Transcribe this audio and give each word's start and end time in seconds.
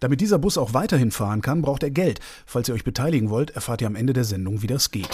Damit 0.00 0.20
dieser 0.20 0.38
Bus 0.38 0.56
auch 0.58 0.74
weiterhin 0.74 1.10
fahren 1.10 1.42
kann, 1.42 1.60
braucht 1.60 1.82
er 1.82 1.90
Geld. 1.90 2.20
Falls 2.46 2.68
ihr 2.68 2.74
euch 2.74 2.84
beteiligen 2.84 3.30
wollt, 3.30 3.50
erfahrt 3.50 3.80
ihr 3.80 3.88
am 3.88 3.96
Ende 3.96 4.12
der 4.12 4.22
Sendung, 4.22 4.62
wie 4.62 4.68
das 4.68 4.92
geht. 4.92 5.08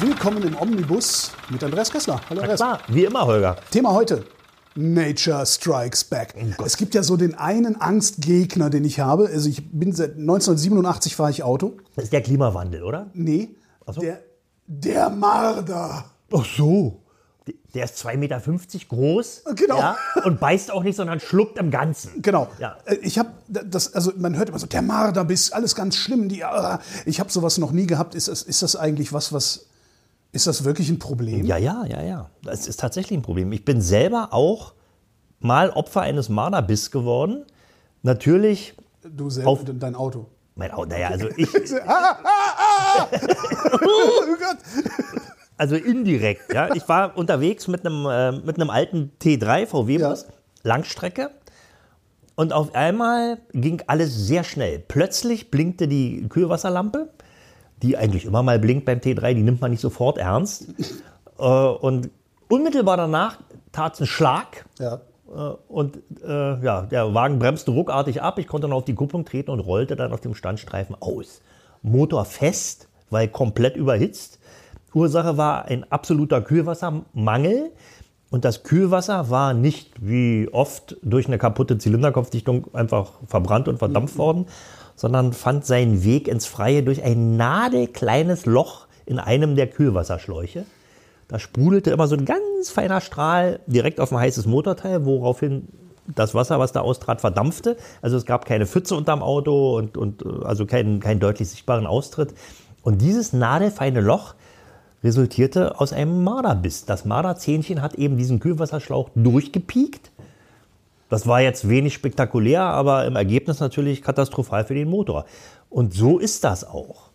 Willkommen 0.00 0.42
im 0.42 0.54
Omnibus 0.54 1.32
mit 1.48 1.64
Andreas 1.64 1.90
Kessler. 1.90 2.20
Hallo 2.28 2.42
Andreas. 2.42 2.60
Klar, 2.60 2.80
wie 2.88 3.04
immer, 3.04 3.24
Holger. 3.24 3.56
Thema 3.70 3.92
heute. 3.92 4.26
Nature 4.74 5.46
Strikes 5.46 6.04
Back. 6.04 6.34
Oh 6.58 6.64
es 6.66 6.76
gibt 6.76 6.94
ja 6.94 7.02
so 7.02 7.16
den 7.16 7.34
einen 7.34 7.80
Angstgegner, 7.80 8.68
den 8.68 8.84
ich 8.84 9.00
habe. 9.00 9.28
Also 9.32 9.48
ich 9.48 9.70
bin 9.72 9.92
seit 9.92 10.18
1987 10.18 11.16
fahre 11.16 11.30
ich 11.30 11.42
Auto. 11.42 11.78
Das 11.94 12.04
ist 12.04 12.12
der 12.12 12.20
Klimawandel, 12.20 12.82
oder? 12.82 13.10
Nee. 13.14 13.56
So. 13.86 14.02
Der, 14.02 14.20
der 14.66 15.08
Marder. 15.08 16.04
Ach 16.30 16.44
so. 16.44 17.00
Der 17.76 17.84
ist 17.84 17.98
2,50 18.06 18.16
Meter 18.16 18.40
groß 18.88 19.42
genau. 19.54 19.78
Ja, 19.78 19.96
und 20.24 20.40
beißt 20.40 20.70
auch 20.70 20.82
nicht, 20.82 20.96
sondern 20.96 21.20
schluckt 21.20 21.58
im 21.58 21.70
Ganzen. 21.70 22.22
Genau. 22.22 22.48
Ja. 22.58 22.78
Äh, 22.86 22.94
ich 23.02 23.18
habe 23.18 23.28
das, 23.48 23.94
also 23.94 24.12
man 24.16 24.34
hört 24.34 24.48
immer 24.48 24.58
so, 24.58 24.66
der 24.66 24.80
Marder 24.80 25.26
bist, 25.26 25.52
alles 25.52 25.74
ganz 25.74 25.94
schlimm. 25.94 26.30
Die, 26.30 26.42
uh, 26.42 26.78
ich 27.04 27.20
habe 27.20 27.30
sowas 27.30 27.58
noch 27.58 27.72
nie 27.72 27.86
gehabt. 27.86 28.14
Ist 28.14 28.28
das, 28.28 28.42
ist 28.42 28.62
das 28.62 28.76
eigentlich 28.76 29.12
was, 29.12 29.34
was 29.34 29.66
ist 30.32 30.46
das 30.46 30.64
wirklich 30.64 30.88
ein 30.88 30.98
Problem? 30.98 31.44
Ja, 31.44 31.58
ja, 31.58 31.84
ja, 31.84 32.02
ja. 32.02 32.30
Das 32.42 32.66
ist 32.66 32.80
tatsächlich 32.80 33.18
ein 33.18 33.22
Problem. 33.22 33.52
Ich 33.52 33.66
bin 33.66 33.82
selber 33.82 34.28
auch 34.32 34.72
mal 35.38 35.68
Opfer 35.68 36.00
eines 36.00 36.30
Marderbiss 36.30 36.90
geworden. 36.90 37.44
Natürlich. 38.02 38.74
Du 39.02 39.28
selber, 39.28 39.50
auf 39.50 39.60
dein 39.66 39.94
Auto. 39.94 40.28
Mein 40.54 40.70
Auto, 40.70 40.88
naja, 40.88 41.08
also 41.08 41.28
ich. 41.36 41.54
ah, 41.86 42.16
ah, 42.24 42.56
ah. 42.56 43.08
oh 43.82 44.36
Gott. 44.38 44.56
Also 45.56 45.76
indirekt, 45.76 46.52
ja. 46.52 46.74
Ich 46.74 46.88
war 46.88 47.16
unterwegs 47.16 47.68
mit 47.68 47.86
einem, 47.86 48.06
äh, 48.06 48.32
mit 48.32 48.60
einem 48.60 48.70
alten 48.70 49.12
T3 49.20 49.66
VW-Bus, 49.66 50.26
ja. 50.28 50.34
Langstrecke. 50.62 51.30
Und 52.34 52.52
auf 52.52 52.74
einmal 52.74 53.38
ging 53.52 53.82
alles 53.86 54.14
sehr 54.26 54.44
schnell. 54.44 54.78
Plötzlich 54.78 55.50
blinkte 55.50 55.88
die 55.88 56.26
Kühlwasserlampe 56.28 57.08
die 57.82 57.96
eigentlich 57.96 58.24
immer 58.24 58.42
mal 58.42 58.58
blinkt 58.58 58.84
beim 58.86 58.98
T3, 58.98 59.34
die 59.34 59.42
nimmt 59.42 59.60
man 59.60 59.70
nicht 59.70 59.80
sofort 59.80 60.18
ernst. 60.18 60.68
äh, 61.38 61.42
und 61.42 62.10
unmittelbar 62.48 62.96
danach 62.96 63.38
tat 63.72 63.94
es 63.94 64.00
einen 64.00 64.06
Schlag. 64.06 64.66
Ja. 64.78 65.00
Äh, 65.28 65.54
und 65.68 65.98
äh, 66.24 66.64
ja, 66.64 66.82
der 66.82 67.12
Wagen 67.14 67.38
bremste 67.38 67.70
ruckartig 67.70 68.22
ab. 68.22 68.38
Ich 68.38 68.46
konnte 68.46 68.66
dann 68.66 68.76
auf 68.76 68.84
die 68.84 68.94
Kupplung 68.94 69.24
treten 69.24 69.50
und 69.50 69.60
rollte 69.60 69.96
dann 69.96 70.12
auf 70.12 70.20
dem 70.20 70.34
Standstreifen 70.34 70.96
aus. 71.00 71.42
Motor 71.82 72.24
fest, 72.24 72.88
weil 73.10 73.28
komplett 73.28 73.76
überhitzt. 73.76 74.35
Ursache 74.94 75.36
war 75.36 75.66
ein 75.66 75.90
absoluter 75.90 76.40
Kühlwassermangel. 76.40 77.72
Und 78.30 78.44
das 78.44 78.64
Kühlwasser 78.64 79.30
war 79.30 79.54
nicht 79.54 79.92
wie 80.00 80.48
oft 80.50 80.96
durch 81.02 81.26
eine 81.26 81.38
kaputte 81.38 81.78
Zylinderkopfdichtung 81.78 82.74
einfach 82.74 83.12
verbrannt 83.26 83.68
und 83.68 83.78
verdampft 83.78 84.18
worden, 84.18 84.46
sondern 84.96 85.32
fand 85.32 85.64
seinen 85.64 86.02
Weg 86.02 86.26
ins 86.26 86.46
Freie 86.46 86.82
durch 86.82 87.04
ein 87.04 87.36
nadelkleines 87.36 88.46
Loch 88.46 88.88
in 89.04 89.20
einem 89.20 89.54
der 89.54 89.68
Kühlwasserschläuche. 89.68 90.64
Da 91.28 91.38
sprudelte 91.38 91.90
immer 91.90 92.08
so 92.08 92.16
ein 92.16 92.24
ganz 92.24 92.70
feiner 92.70 93.00
Strahl 93.00 93.60
direkt 93.66 94.00
auf 94.00 94.12
ein 94.12 94.18
heißes 94.18 94.46
Motorteil, 94.46 95.04
woraufhin 95.04 95.68
das 96.14 96.34
Wasser, 96.34 96.58
was 96.58 96.72
da 96.72 96.80
austrat, 96.80 97.20
verdampfte. 97.20 97.76
Also 98.00 98.16
es 98.16 98.26
gab 98.26 98.44
keine 98.44 98.66
Pfütze 98.66 98.94
unterm 98.94 99.22
Auto 99.22 99.76
und, 99.76 99.96
und 99.96 100.24
also 100.44 100.66
keinen, 100.66 101.00
keinen 101.00 101.20
deutlich 101.20 101.48
sichtbaren 101.48 101.86
Austritt. 101.86 102.34
Und 102.82 103.02
dieses 103.02 103.32
nadelfeine 103.32 104.00
Loch 104.00 104.34
resultierte 105.06 105.80
aus 105.80 105.92
einem 105.94 106.22
Marderbiss. 106.22 106.84
Das 106.84 107.06
Marderzähnchen 107.06 107.80
hat 107.80 107.94
eben 107.94 108.18
diesen 108.18 108.40
Kühlwasserschlauch 108.40 109.08
durchgepiekt 109.14 110.10
das 111.08 111.26
war 111.26 111.40
jetzt 111.40 111.68
wenig 111.68 111.94
spektakulär, 111.94 112.62
aber 112.62 113.06
im 113.06 113.16
Ergebnis 113.16 113.60
natürlich 113.60 114.02
katastrophal 114.02 114.64
für 114.64 114.74
den 114.74 114.88
Motor. 114.88 115.26
Und 115.70 115.94
so 115.94 116.18
ist 116.18 116.42
das 116.44 116.64
auch. 116.64 117.10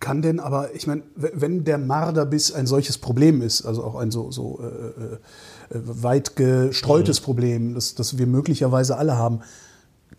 Kann 0.00 0.22
denn 0.22 0.40
aber, 0.40 0.74
ich 0.74 0.86
meine, 0.86 1.02
wenn 1.14 1.64
der 1.64 1.76
Marderbiss 1.76 2.52
ein 2.52 2.66
solches 2.66 2.96
Problem 2.96 3.42
ist, 3.42 3.66
also 3.66 3.84
auch 3.84 3.96
ein 3.96 4.10
so, 4.10 4.30
so 4.30 4.60
äh, 4.62 4.64
äh, 4.64 5.18
weit 5.74 6.36
gestreutes 6.36 7.20
mhm. 7.20 7.24
Problem, 7.24 7.74
das, 7.74 7.94
das 7.94 8.16
wir 8.16 8.26
möglicherweise 8.26 8.96
alle 8.96 9.18
haben, 9.18 9.40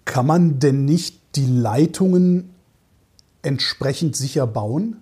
kann 0.05 0.27
man 0.27 0.59
denn 0.59 0.85
nicht 0.85 1.35
die 1.35 1.47
Leitungen 1.47 2.51
entsprechend 3.41 4.15
sicher 4.15 4.45
bauen? 4.45 5.01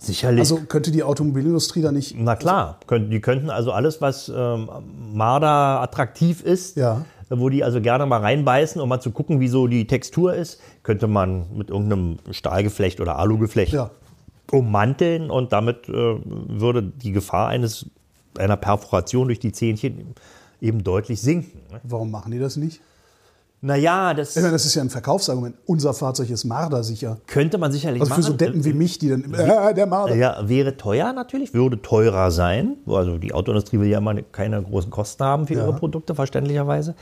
Sicherlich. 0.00 0.40
Also 0.40 0.60
könnte 0.66 0.90
die 0.90 1.02
Automobilindustrie 1.02 1.82
da 1.82 1.92
nicht. 1.92 2.16
Na 2.18 2.34
klar, 2.34 2.80
die 2.90 3.20
könnten 3.20 3.50
also 3.50 3.70
alles, 3.70 4.00
was 4.00 4.32
ähm, 4.34 4.68
Marder 5.12 5.80
attraktiv 5.80 6.42
ist, 6.42 6.76
ja 6.76 7.04
wo 7.30 7.48
die 7.48 7.62
also 7.62 7.80
gerne 7.80 8.06
mal 8.06 8.20
reinbeißen, 8.20 8.80
um 8.80 8.88
mal 8.88 9.00
zu 9.00 9.12
gucken, 9.12 9.40
wie 9.40 9.48
so 9.48 9.68
die 9.68 9.86
Textur 9.86 10.34
ist, 10.34 10.60
könnte 10.82 11.06
man 11.06 11.46
mit 11.56 11.70
irgendeinem 11.70 12.18
Stahlgeflecht 12.30 13.00
oder 13.00 13.18
Alugeflecht 13.18 13.72
ja. 13.72 13.90
ummanteln 14.50 15.30
und 15.30 15.52
damit 15.52 15.88
äh, 15.88 15.92
würde 15.92 16.82
die 16.82 17.12
Gefahr 17.12 17.48
eines, 17.48 17.86
einer 18.36 18.56
Perforation 18.56 19.28
durch 19.28 19.38
die 19.38 19.52
Zähnchen 19.52 20.14
eben 20.60 20.82
deutlich 20.82 21.20
sinken. 21.20 21.60
Ne? 21.70 21.80
Warum 21.84 22.10
machen 22.10 22.32
die 22.32 22.40
das 22.40 22.56
nicht? 22.56 22.80
Naja, 23.62 24.14
das. 24.14 24.36
Ich 24.36 24.42
meine, 24.42 24.52
das 24.52 24.64
ist 24.64 24.74
ja 24.74 24.82
ein 24.82 24.88
Verkaufsargument. 24.88 25.56
Unser 25.66 25.92
Fahrzeug 25.92 26.30
ist 26.30 26.44
Marder 26.44 26.82
sicher. 26.82 27.18
Könnte 27.26 27.58
man 27.58 27.72
sicherlich 27.72 28.00
also 28.00 28.14
für 28.14 28.20
machen. 28.20 28.30
so 28.30 28.36
Deppen 28.36 28.64
wie 28.64 28.72
mich, 28.72 28.98
die 28.98 29.10
dann. 29.10 29.34
Äh, 29.34 29.74
der 29.74 29.86
Marder. 29.86 30.14
Ja, 30.14 30.48
wäre 30.48 30.76
teuer 30.78 31.12
natürlich, 31.12 31.52
würde 31.52 31.82
teurer 31.82 32.30
sein. 32.30 32.76
Also 32.86 33.18
die 33.18 33.34
Autoindustrie 33.34 33.78
will 33.78 33.88
ja 33.88 33.98
immer 33.98 34.14
keine 34.22 34.62
großen 34.62 34.90
Kosten 34.90 35.24
haben 35.24 35.46
für 35.46 35.54
ja. 35.54 35.64
ihre 35.64 35.74
Produkte, 35.74 36.14
verständlicherweise. 36.14 36.94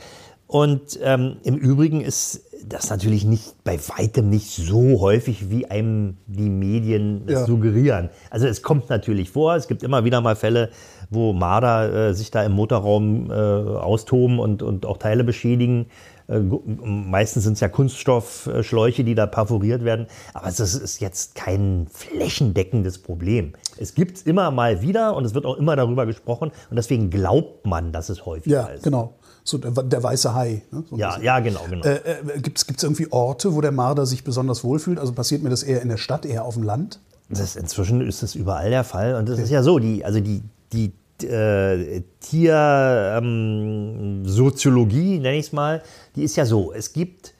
Und 0.47 0.99
ähm, 1.03 1.37
im 1.43 1.57
Übrigen 1.57 2.01
ist 2.01 2.43
das 2.67 2.89
natürlich 2.89 3.23
nicht 3.23 3.63
bei 3.63 3.79
weitem 3.97 4.29
nicht 4.29 4.49
so 4.49 4.99
häufig, 4.99 5.51
wie 5.51 5.67
einem 5.67 6.17
die 6.25 6.49
Medien 6.49 7.21
ja. 7.27 7.45
suggerieren. 7.45 8.09
Also 8.31 8.47
es 8.47 8.63
kommt 8.63 8.89
natürlich 8.89 9.29
vor, 9.29 9.55
es 9.55 9.67
gibt 9.67 9.83
immer 9.83 10.05
wieder 10.05 10.21
mal 10.21 10.35
Fälle, 10.35 10.71
wo 11.11 11.33
Marder 11.33 12.09
äh, 12.09 12.13
sich 12.13 12.31
da 12.31 12.43
im 12.43 12.53
Motorraum 12.53 13.29
äh, 13.29 13.33
austoben 13.33 14.39
und, 14.39 14.63
und 14.63 14.87
auch 14.87 14.97
Teile 14.97 15.23
beschädigen. 15.23 15.85
Äh, 16.29 16.39
meistens 16.39 17.43
sind 17.43 17.53
es 17.53 17.59
ja 17.59 17.69
Kunststoffschläuche, 17.69 19.03
die 19.03 19.15
da 19.15 19.25
perforiert 19.25 19.83
werden. 19.83 20.07
Aber 20.33 20.51
das 20.51 20.75
ist 20.75 20.99
jetzt 20.99 21.35
kein 21.35 21.87
flächendeckendes 21.91 22.99
Problem. 22.99 23.53
Es 23.77 23.95
gibt 23.95 24.17
es 24.17 24.23
immer 24.23 24.51
mal 24.51 24.81
wieder 24.81 25.15
und 25.15 25.25
es 25.25 25.33
wird 25.33 25.45
auch 25.45 25.57
immer 25.57 25.75
darüber 25.75 26.05
gesprochen. 26.05 26.51
Und 26.69 26.75
deswegen 26.75 27.09
glaubt 27.09 27.65
man, 27.65 27.91
dass 27.91 28.09
es 28.09 28.25
häufig 28.25 28.51
ja, 28.51 28.65
ist. 28.65 28.85
Ja, 28.85 28.91
genau. 28.91 29.15
So 29.43 29.57
der, 29.57 29.71
der 29.71 30.03
weiße 30.03 30.35
Hai. 30.35 30.61
Ne? 30.71 30.83
So 30.87 30.97
ja, 30.97 31.19
ja, 31.19 31.39
genau. 31.39 31.61
genau. 31.67 31.83
Äh, 31.83 31.95
äh, 31.95 32.39
gibt 32.39 32.59
es 32.59 32.83
irgendwie 32.83 33.11
Orte, 33.11 33.55
wo 33.55 33.61
der 33.61 33.71
Marder 33.71 34.05
sich 34.05 34.23
besonders 34.23 34.63
wohlfühlt? 34.63 34.99
Also 34.99 35.13
passiert 35.13 35.41
mir 35.41 35.49
das 35.49 35.63
eher 35.63 35.81
in 35.81 35.89
der 35.89 35.97
Stadt, 35.97 36.25
eher 36.25 36.45
auf 36.45 36.53
dem 36.53 36.63
Land? 36.63 36.99
Das, 37.29 37.55
inzwischen 37.55 38.01
ist 38.01 38.21
das 38.23 38.35
überall 38.35 38.69
der 38.69 38.83
Fall. 38.83 39.15
Und 39.15 39.27
das 39.29 39.35
okay. 39.35 39.43
ist 39.43 39.49
ja 39.51 39.63
so, 39.63 39.79
die, 39.79 40.03
also 40.03 40.19
die, 40.19 40.43
die 40.73 40.93
äh, 41.23 42.01
Tiersoziologie, 42.19 45.15
ähm, 45.15 45.21
nenne 45.21 45.37
ich 45.37 45.47
es 45.47 45.53
mal, 45.53 45.81
die 46.15 46.23
ist 46.23 46.35
ja 46.35 46.45
so, 46.45 46.73
es 46.73 46.93
gibt 46.93 47.33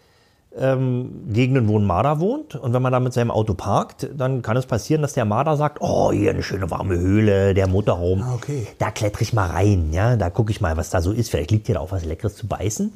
ähm, 0.57 1.25
Gegenden, 1.31 1.67
wo 1.67 1.77
ein 1.77 1.85
Marder 1.85 2.19
wohnt 2.19 2.55
und 2.55 2.73
wenn 2.73 2.81
man 2.81 2.91
da 2.91 2.99
mit 2.99 3.13
seinem 3.13 3.31
Auto 3.31 3.53
parkt, 3.53 4.09
dann 4.15 4.41
kann 4.41 4.57
es 4.57 4.65
passieren, 4.65 5.01
dass 5.01 5.13
der 5.13 5.25
Marder 5.25 5.57
sagt, 5.57 5.79
oh, 5.81 6.11
hier 6.11 6.31
eine 6.31 6.43
schöne 6.43 6.71
warme 6.71 6.97
Höhle, 6.97 7.53
der 7.53 7.67
Motorraum, 7.67 8.23
ah, 8.23 8.35
okay. 8.35 8.67
da 8.79 8.91
klettere 8.91 9.21
ich 9.21 9.33
mal 9.33 9.47
rein, 9.47 9.93
ja, 9.93 10.15
da 10.15 10.29
gucke 10.29 10.51
ich 10.51 10.59
mal, 10.59 10.75
was 10.75 10.89
da 10.89 11.01
so 11.01 11.11
ist, 11.11 11.29
vielleicht 11.29 11.51
liegt 11.51 11.67
hier 11.67 11.75
da 11.75 11.81
auch 11.81 11.91
was 11.91 12.03
Leckeres 12.03 12.35
zu 12.35 12.47
beißen. 12.47 12.93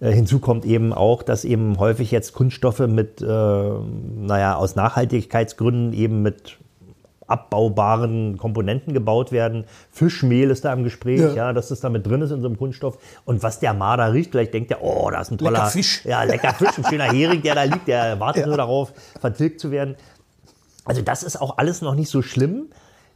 Äh, 0.00 0.12
hinzu 0.12 0.40
kommt 0.40 0.64
eben 0.64 0.92
auch, 0.92 1.22
dass 1.22 1.44
eben 1.44 1.78
häufig 1.78 2.10
jetzt 2.10 2.32
Kunststoffe 2.32 2.80
mit, 2.80 3.22
äh, 3.22 3.24
naja, 3.24 4.56
aus 4.56 4.76
Nachhaltigkeitsgründen 4.76 5.92
eben 5.92 6.22
mit 6.22 6.58
abbaubaren 7.26 8.36
Komponenten 8.36 8.92
gebaut 8.92 9.32
werden. 9.32 9.64
Fischmehl 9.90 10.50
ist 10.50 10.64
da 10.64 10.72
im 10.72 10.84
Gespräch, 10.84 11.20
ja. 11.20 11.34
ja, 11.34 11.52
dass 11.52 11.68
das 11.68 11.80
da 11.80 11.88
mit 11.88 12.06
drin 12.06 12.22
ist 12.22 12.30
in 12.30 12.40
so 12.40 12.48
einem 12.48 12.58
Kunststoff. 12.58 12.98
Und 13.24 13.42
was 13.42 13.60
der 13.60 13.74
Marder 13.74 14.12
riecht, 14.12 14.30
vielleicht 14.30 14.54
denkt 14.54 14.70
er, 14.70 14.82
oh, 14.82 15.10
da 15.10 15.20
ist 15.20 15.30
ein 15.30 15.38
toller 15.38 15.52
lecker 15.52 15.66
Fisch. 15.66 16.04
Ja, 16.04 16.22
lecker 16.22 16.54
Fisch, 16.54 16.78
ein 16.78 16.84
schöner 16.84 17.12
Hering, 17.12 17.42
der 17.42 17.54
da 17.54 17.62
liegt, 17.64 17.88
der 17.88 18.20
wartet 18.20 18.42
ja. 18.42 18.46
nur 18.48 18.56
darauf, 18.56 18.92
vertilgt 19.20 19.60
zu 19.60 19.70
werden. 19.70 19.96
Also 20.84 21.02
das 21.02 21.22
ist 21.22 21.40
auch 21.40 21.58
alles 21.58 21.82
noch 21.82 21.94
nicht 21.94 22.10
so 22.10 22.22
schlimm. 22.22 22.68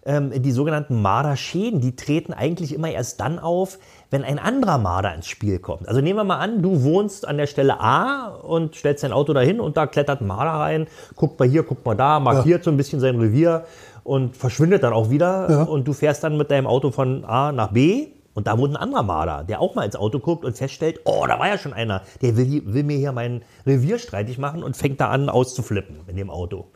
Ähm, 0.02 0.32
die 0.42 0.50
sogenannten 0.50 1.02
Marderschäden, 1.02 1.82
die 1.82 1.94
treten 1.94 2.32
eigentlich 2.32 2.74
immer 2.74 2.90
erst 2.90 3.20
dann 3.20 3.38
auf, 3.38 3.78
wenn 4.10 4.24
ein 4.24 4.38
anderer 4.38 4.78
Marder 4.78 5.14
ins 5.14 5.26
Spiel 5.26 5.58
kommt. 5.58 5.86
Also 5.88 6.00
nehmen 6.00 6.18
wir 6.18 6.24
mal 6.24 6.38
an, 6.38 6.62
du 6.62 6.82
wohnst 6.84 7.28
an 7.28 7.36
der 7.36 7.46
Stelle 7.46 7.80
A 7.80 8.28
und 8.28 8.74
stellst 8.74 9.04
dein 9.04 9.12
Auto 9.12 9.34
dahin 9.34 9.60
und 9.60 9.76
da 9.76 9.86
klettert 9.86 10.22
ein 10.22 10.26
Marder 10.26 10.52
rein, 10.52 10.86
guckt 11.16 11.38
mal 11.38 11.46
hier, 11.46 11.64
guckt 11.64 11.84
mal 11.84 11.94
da, 11.94 12.18
markiert 12.18 12.60
ja. 12.60 12.64
so 12.64 12.70
ein 12.70 12.78
bisschen 12.78 12.98
sein 12.98 13.20
Revier 13.20 13.66
und 14.04 14.36
verschwindet 14.36 14.82
dann 14.82 14.92
auch 14.92 15.10
wieder. 15.10 15.50
Ja. 15.50 15.62
Und 15.62 15.86
du 15.86 15.92
fährst 15.92 16.24
dann 16.24 16.36
mit 16.36 16.50
deinem 16.50 16.66
Auto 16.66 16.90
von 16.90 17.24
A 17.24 17.52
nach 17.52 17.72
B. 17.72 18.08
Und 18.32 18.46
da 18.46 18.56
wohnt 18.56 18.74
ein 18.74 18.76
anderer 18.76 19.02
Marder, 19.02 19.44
der 19.44 19.60
auch 19.60 19.74
mal 19.74 19.84
ins 19.84 19.96
Auto 19.96 20.20
guckt 20.20 20.44
und 20.44 20.56
feststellt, 20.56 21.00
oh, 21.04 21.24
da 21.26 21.38
war 21.40 21.48
ja 21.48 21.58
schon 21.58 21.72
einer, 21.72 22.02
der 22.22 22.36
will, 22.36 22.62
will 22.64 22.84
mir 22.84 22.96
hier 22.96 23.10
mein 23.10 23.42
Revier 23.66 23.98
streitig 23.98 24.38
machen 24.38 24.62
und 24.62 24.76
fängt 24.76 25.00
da 25.00 25.08
an 25.08 25.28
auszuflippen 25.28 25.96
in 26.06 26.16
dem 26.16 26.30
Auto. 26.30 26.66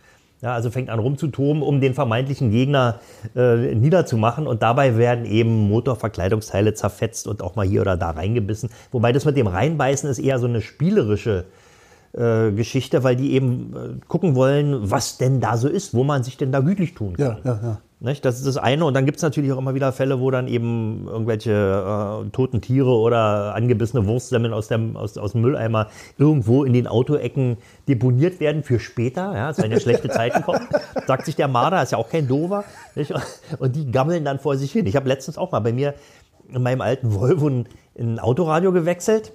Ja, 0.42 0.52
also 0.52 0.70
fängt 0.70 0.90
an 0.90 0.98
rumzutoben, 0.98 1.62
um 1.62 1.80
den 1.80 1.94
vermeintlichen 1.94 2.50
Gegner 2.50 3.00
äh, 3.34 3.74
niederzumachen. 3.74 4.46
Und 4.46 4.62
dabei 4.62 4.98
werden 4.98 5.24
eben 5.24 5.68
Motorverkleidungsteile 5.68 6.74
zerfetzt 6.74 7.28
und 7.28 7.40
auch 7.40 7.54
mal 7.54 7.64
hier 7.64 7.80
oder 7.80 7.96
da 7.96 8.10
reingebissen. 8.10 8.68
Wobei 8.90 9.12
das 9.12 9.24
mit 9.24 9.36
dem 9.36 9.46
Reinbeißen 9.46 10.10
ist 10.10 10.18
eher 10.18 10.38
so 10.40 10.46
eine 10.46 10.60
spielerische 10.60 11.40
äh, 11.40 11.63
Geschichte, 12.52 13.02
weil 13.02 13.16
die 13.16 13.32
eben 13.32 13.74
äh, 13.74 14.06
gucken 14.06 14.36
wollen, 14.36 14.90
was 14.90 15.18
denn 15.18 15.40
da 15.40 15.56
so 15.56 15.68
ist, 15.68 15.94
wo 15.94 16.04
man 16.04 16.22
sich 16.22 16.36
denn 16.36 16.52
da 16.52 16.60
gütlich 16.60 16.94
tun 16.94 17.16
kann. 17.16 17.38
Ja, 17.44 17.52
ja, 17.52 17.60
ja. 17.62 17.78
Nicht? 17.98 18.24
Das 18.24 18.36
ist 18.36 18.46
das 18.46 18.58
eine. 18.58 18.84
Und 18.84 18.94
dann 18.94 19.06
gibt 19.06 19.16
es 19.16 19.22
natürlich 19.22 19.50
auch 19.50 19.58
immer 19.58 19.74
wieder 19.74 19.90
Fälle, 19.90 20.20
wo 20.20 20.30
dann 20.30 20.46
eben 20.46 21.08
irgendwelche 21.08 21.52
äh, 21.52 22.30
toten 22.30 22.60
Tiere 22.60 22.90
oder 22.90 23.54
angebissene 23.54 24.06
Wurstsemmeln 24.06 24.52
aus 24.52 24.68
dem, 24.68 24.96
aus, 24.96 25.16
aus 25.16 25.32
dem 25.32 25.40
Mülleimer 25.40 25.88
irgendwo 26.18 26.64
in 26.64 26.72
den 26.74 26.86
Autoecken 26.86 27.56
deponiert 27.88 28.40
werden 28.40 28.62
für 28.62 28.78
später. 28.78 29.34
Ja, 29.34 29.50
es 29.50 29.58
werden 29.58 29.72
ja 29.72 29.80
schlechte 29.80 30.08
Zeiten 30.10 30.42
kommen. 30.42 30.68
Sagt 31.06 31.24
sich 31.24 31.34
der 31.34 31.48
Marder, 31.48 31.82
ist 31.82 31.92
ja 31.92 31.98
auch 31.98 32.10
kein 32.10 32.28
Dover. 32.28 32.64
Nicht? 32.94 33.12
Und 33.58 33.74
die 33.74 33.90
gammeln 33.90 34.24
dann 34.24 34.38
vor 34.38 34.56
sich 34.56 34.70
hin. 34.70 34.86
Ich 34.86 34.96
habe 34.96 35.08
letztens 35.08 35.38
auch 35.38 35.50
mal 35.50 35.60
bei 35.60 35.72
mir 35.72 35.94
in 36.52 36.62
meinem 36.62 36.82
alten 36.82 37.14
Volvo 37.14 37.48
ein, 37.48 37.66
ein 37.98 38.18
Autoradio 38.18 38.70
gewechselt. 38.70 39.32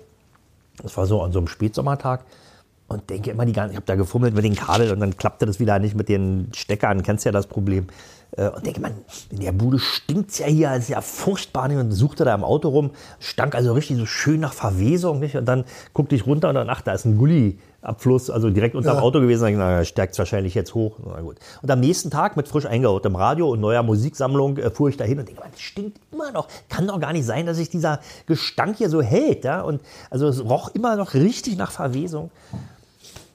Das 0.84 0.96
war 0.96 1.08
so 1.08 1.24
an 1.24 1.31
so 1.31 1.40
einem 1.40 1.48
Spätsommertag 1.48 2.24
und 2.89 3.09
denke 3.09 3.31
immer 3.31 3.45
die 3.45 3.53
ganze, 3.53 3.71
ich 3.71 3.77
habe 3.77 3.86
da 3.86 3.95
gefummelt 3.95 4.36
mit 4.36 4.44
den 4.44 4.56
Kabel 4.56 4.91
und 4.91 5.00
dann 5.00 5.15
klappte 5.15 5.45
das 5.45 5.59
wieder 5.59 5.80
nicht 5.80 5.95
mit 5.95 6.09
den 6.09 6.50
Steckern, 6.53 7.03
kennst 7.03 7.25
ja 7.25 7.31
das 7.31 7.47
Problem. 7.47 7.88
Äh, 8.38 8.50
und 8.50 8.65
denke, 8.65 8.80
man, 8.80 8.94
in 9.30 9.39
der 9.39 9.51
Bude 9.51 9.80
stinkt 9.80 10.31
es 10.31 10.39
ja 10.39 10.47
hier, 10.47 10.74
ist 10.75 10.89
ja 10.89 11.01
furchtbar. 11.01 11.69
Und 11.69 11.91
suchte 11.91 12.24
da 12.24 12.33
im 12.33 12.44
Auto 12.44 12.69
rum, 12.69 12.91
stank 13.19 13.56
also 13.56 13.74
richtig 13.74 13.97
so 13.97 14.06
schön 14.06 14.39
nach 14.39 14.53
Verwesung. 14.53 15.19
Nicht? 15.19 15.36
Und 15.36 15.45
dann 15.45 15.65
guckte 15.94 16.15
ich 16.15 16.25
runter 16.25 16.50
und 16.50 16.56
dann, 16.56 16.69
ach, 16.69 16.81
da 16.81 16.94
ist 16.94 17.06
ein 17.06 17.18
Gully-Abfluss, 17.18 18.30
also 18.30 18.50
direkt 18.50 18.75
unter 18.75 18.92
dem 18.92 18.97
ja. 18.97 19.01
Auto 19.01 19.19
gewesen. 19.19 19.57
Da 19.57 19.83
stärkt 19.83 20.13
es 20.13 20.19
wahrscheinlich 20.19 20.56
jetzt 20.56 20.74
hoch. 20.74 20.97
Na 21.06 21.21
gut. 21.21 21.38
Und 21.62 21.69
am 21.69 21.80
nächsten 21.80 22.12
Tag 22.12 22.38
mit 22.38 22.47
frisch 22.47 22.65
eingehautem 22.65 23.15
Radio 23.15 23.50
und 23.50 23.59
neuer 23.59 23.83
Musiksammlung 23.83 24.57
äh, 24.57 24.69
fuhr 24.69 24.89
ich 24.89 24.97
da 24.97 25.03
hin 25.03 25.19
und 25.19 25.27
denke, 25.27 25.42
man, 25.42 25.51
das 25.51 25.62
stinkt 25.62 26.00
immer 26.12 26.31
noch. 26.31 26.47
Kann 26.69 26.88
doch 26.88 27.00
gar 27.00 27.13
nicht 27.13 27.25
sein, 27.25 27.45
dass 27.45 27.57
sich 27.57 27.69
dieser 27.69 28.00
Gestank 28.25 28.77
hier 28.77 28.89
so 28.89 29.01
hält. 29.01 29.44
Ja? 29.44 29.62
Und 29.62 29.81
also 30.09 30.27
es 30.27 30.44
roch 30.44 30.69
immer 30.74 30.95
noch 30.95 31.13
richtig 31.13 31.57
nach 31.57 31.71
Verwesung. 31.71 32.31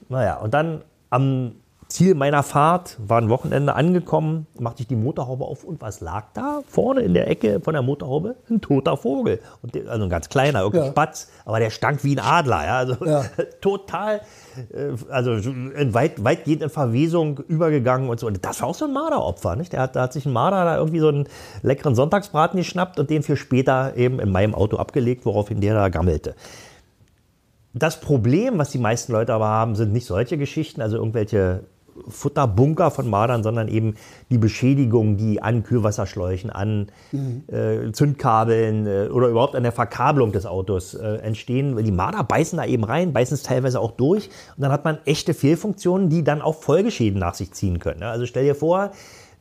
Naja, 0.09 0.37
und 0.37 0.53
dann 0.53 0.81
am 1.09 1.53
Ziel 1.87 2.15
meiner 2.15 2.41
Fahrt 2.41 2.97
war 2.99 3.21
ein 3.21 3.29
Wochenende 3.29 3.75
angekommen, 3.75 4.47
machte 4.59 4.81
ich 4.81 4.87
die 4.87 4.95
Motorhaube 4.95 5.45
auf 5.45 5.63
und 5.63 5.81
was 5.81 6.01
lag 6.01 6.25
da? 6.33 6.61
Vorne 6.67 7.01
in 7.01 7.13
der 7.13 7.29
Ecke 7.29 7.59
von 7.61 7.73
der 7.73 7.83
Motorhaube 7.83 8.35
ein 8.49 8.59
toter 8.59 8.97
Vogel. 8.97 9.39
Der, 9.61 9.89
also 9.89 10.03
ein 10.03 10.09
ganz 10.09 10.29
kleiner, 10.29 10.61
irgendwie 10.61 10.79
ja. 10.79 10.87
Spatz, 10.87 11.29
aber 11.45 11.59
der 11.59 11.69
stank 11.69 12.03
wie 12.03 12.15
ein 12.15 12.19
Adler. 12.19 12.65
Ja? 12.65 12.77
Also 12.77 13.05
ja. 13.05 13.23
total, 13.61 14.21
äh, 14.73 14.93
also 15.09 15.33
in 15.33 15.93
weit, 15.93 16.23
weitgehend 16.23 16.63
in 16.63 16.69
Verwesung 16.69 17.39
übergegangen 17.47 18.09
und 18.09 18.19
so. 18.19 18.27
Und 18.27 18.43
das 18.43 18.61
war 18.61 18.69
auch 18.69 18.75
so 18.75 18.85
ein 18.85 18.93
Marderopfer. 18.93 19.55
Nicht? 19.55 19.73
Der 19.73 19.81
hat, 19.81 19.95
da 19.95 20.03
hat 20.03 20.13
sich 20.13 20.25
ein 20.25 20.33
Marder 20.33 20.65
da 20.65 20.77
irgendwie 20.77 20.99
so 20.99 21.09
einen 21.09 21.27
leckeren 21.61 21.93
Sonntagsbraten 21.93 22.57
geschnappt 22.57 22.99
und 22.99 23.09
den 23.09 23.21
für 23.21 23.37
später 23.37 23.95
eben 23.95 24.19
in 24.19 24.31
meinem 24.31 24.55
Auto 24.55 24.77
abgelegt, 24.77 25.25
woraufhin 25.25 25.61
der 25.61 25.75
da 25.75 25.89
gammelte. 25.89 26.35
Das 27.77 27.99
Problem, 27.99 28.57
was 28.57 28.69
die 28.69 28.77
meisten 28.77 29.11
Leute 29.11 29.33
aber 29.33 29.47
haben, 29.47 29.75
sind 29.75 29.91
nicht 29.91 30.05
solche 30.05 30.37
Geschichten, 30.37 30.81
also 30.81 30.95
irgendwelche 30.95 31.65
Futterbunker 32.07 32.89
von 32.89 33.09
Mardern, 33.09 33.43
sondern 33.43 33.67
eben 33.67 33.95
die 34.29 34.37
Beschädigung, 34.37 35.17
die 35.17 35.41
an 35.41 35.63
Kühlwasserschläuchen, 35.63 36.49
an 36.49 36.87
mhm. 37.11 37.43
äh, 37.47 37.91
Zündkabeln 37.91 38.87
äh, 38.87 39.09
oder 39.09 39.27
überhaupt 39.27 39.55
an 39.55 39.63
der 39.63 39.71
Verkabelung 39.73 40.31
des 40.31 40.45
Autos 40.45 40.93
äh, 40.93 41.17
entstehen. 41.17 41.75
Die 41.83 41.91
Marder 41.91 42.23
beißen 42.23 42.57
da 42.57 42.65
eben 42.65 42.85
rein, 42.85 43.11
beißen 43.11 43.35
es 43.35 43.43
teilweise 43.43 43.81
auch 43.81 43.91
durch 43.91 44.29
und 44.55 44.63
dann 44.63 44.71
hat 44.71 44.85
man 44.85 44.99
echte 45.05 45.33
Fehlfunktionen, 45.33 46.09
die 46.09 46.23
dann 46.23 46.41
auch 46.41 46.55
Folgeschäden 46.55 47.19
nach 47.19 47.33
sich 47.33 47.51
ziehen 47.53 47.79
können. 47.79 48.03
Also 48.03 48.25
stell 48.25 48.45
dir 48.45 48.55
vor, 48.55 48.91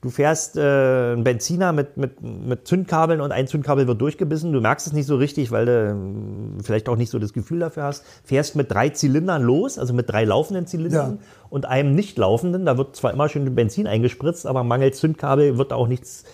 Du 0.04 0.10
fährst 0.10 0.58
äh, 0.58 0.60
einen 0.60 1.24
Benziner 1.24 1.72
mit, 1.72 1.96
mit, 1.96 2.20
mit 2.20 2.68
Zündkabeln 2.68 3.22
und 3.22 3.32
ein 3.32 3.46
Zündkabel 3.46 3.86
wird 3.86 4.02
durchgebissen. 4.02 4.52
Du 4.52 4.60
merkst 4.60 4.86
es 4.86 4.92
nicht 4.92 5.06
so 5.06 5.16
richtig, 5.16 5.50
weil 5.50 5.64
du 5.64 6.58
äh, 6.58 6.62
vielleicht 6.62 6.90
auch 6.90 6.96
nicht 6.96 7.08
so 7.08 7.18
das 7.18 7.32
Gefühl 7.32 7.60
dafür 7.60 7.84
hast. 7.84 8.04
Fährst 8.22 8.54
mit 8.54 8.70
drei 8.70 8.90
Zylindern 8.90 9.42
los, 9.42 9.78
also 9.78 9.94
mit 9.94 10.10
drei 10.10 10.26
laufenden 10.26 10.66
Zylindern 10.66 11.12
ja. 11.12 11.26
und 11.48 11.64
einem 11.64 11.94
nicht 11.94 12.18
laufenden. 12.18 12.66
Da 12.66 12.76
wird 12.76 12.96
zwar 12.96 13.14
immer 13.14 13.30
schön 13.30 13.54
Benzin 13.54 13.86
eingespritzt, 13.86 14.46
aber 14.46 14.62
mangels 14.62 14.98
Zündkabel 14.98 15.56
wird 15.56 15.72
auch 15.72 15.88
nichts 15.88 16.24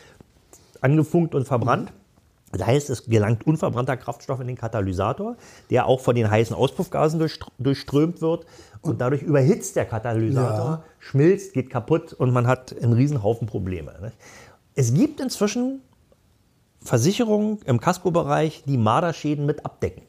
angefunkt 0.80 1.36
und 1.36 1.46
verbrannt. 1.46 1.92
Das 2.52 2.66
heißt, 2.66 2.90
es 2.90 3.06
gelangt 3.06 3.46
unverbrannter 3.46 3.96
Kraftstoff 3.96 4.40
in 4.40 4.48
den 4.48 4.56
Katalysator, 4.56 5.36
der 5.70 5.86
auch 5.86 6.00
von 6.00 6.16
den 6.16 6.30
heißen 6.30 6.54
Auspuffgasen 6.54 7.24
durchströmt 7.58 8.20
wird 8.20 8.44
und 8.82 9.00
dadurch 9.00 9.22
überhitzt 9.22 9.76
der 9.76 9.84
Katalysator, 9.84 10.70
ja. 10.70 10.84
schmilzt, 10.98 11.52
geht 11.52 11.70
kaputt 11.70 12.12
und 12.12 12.32
man 12.32 12.46
hat 12.46 12.74
einen 12.82 12.92
Riesenhaufen 12.92 13.46
Probleme. 13.46 13.94
Ne? 14.00 14.12
Es 14.74 14.92
gibt 14.92 15.20
inzwischen 15.20 15.80
Versicherungen 16.82 17.58
im 17.66 17.78
Casco-Bereich, 17.78 18.64
die 18.66 18.78
Marderschäden 18.78 19.46
mit 19.46 19.64
abdecken. 19.64 20.02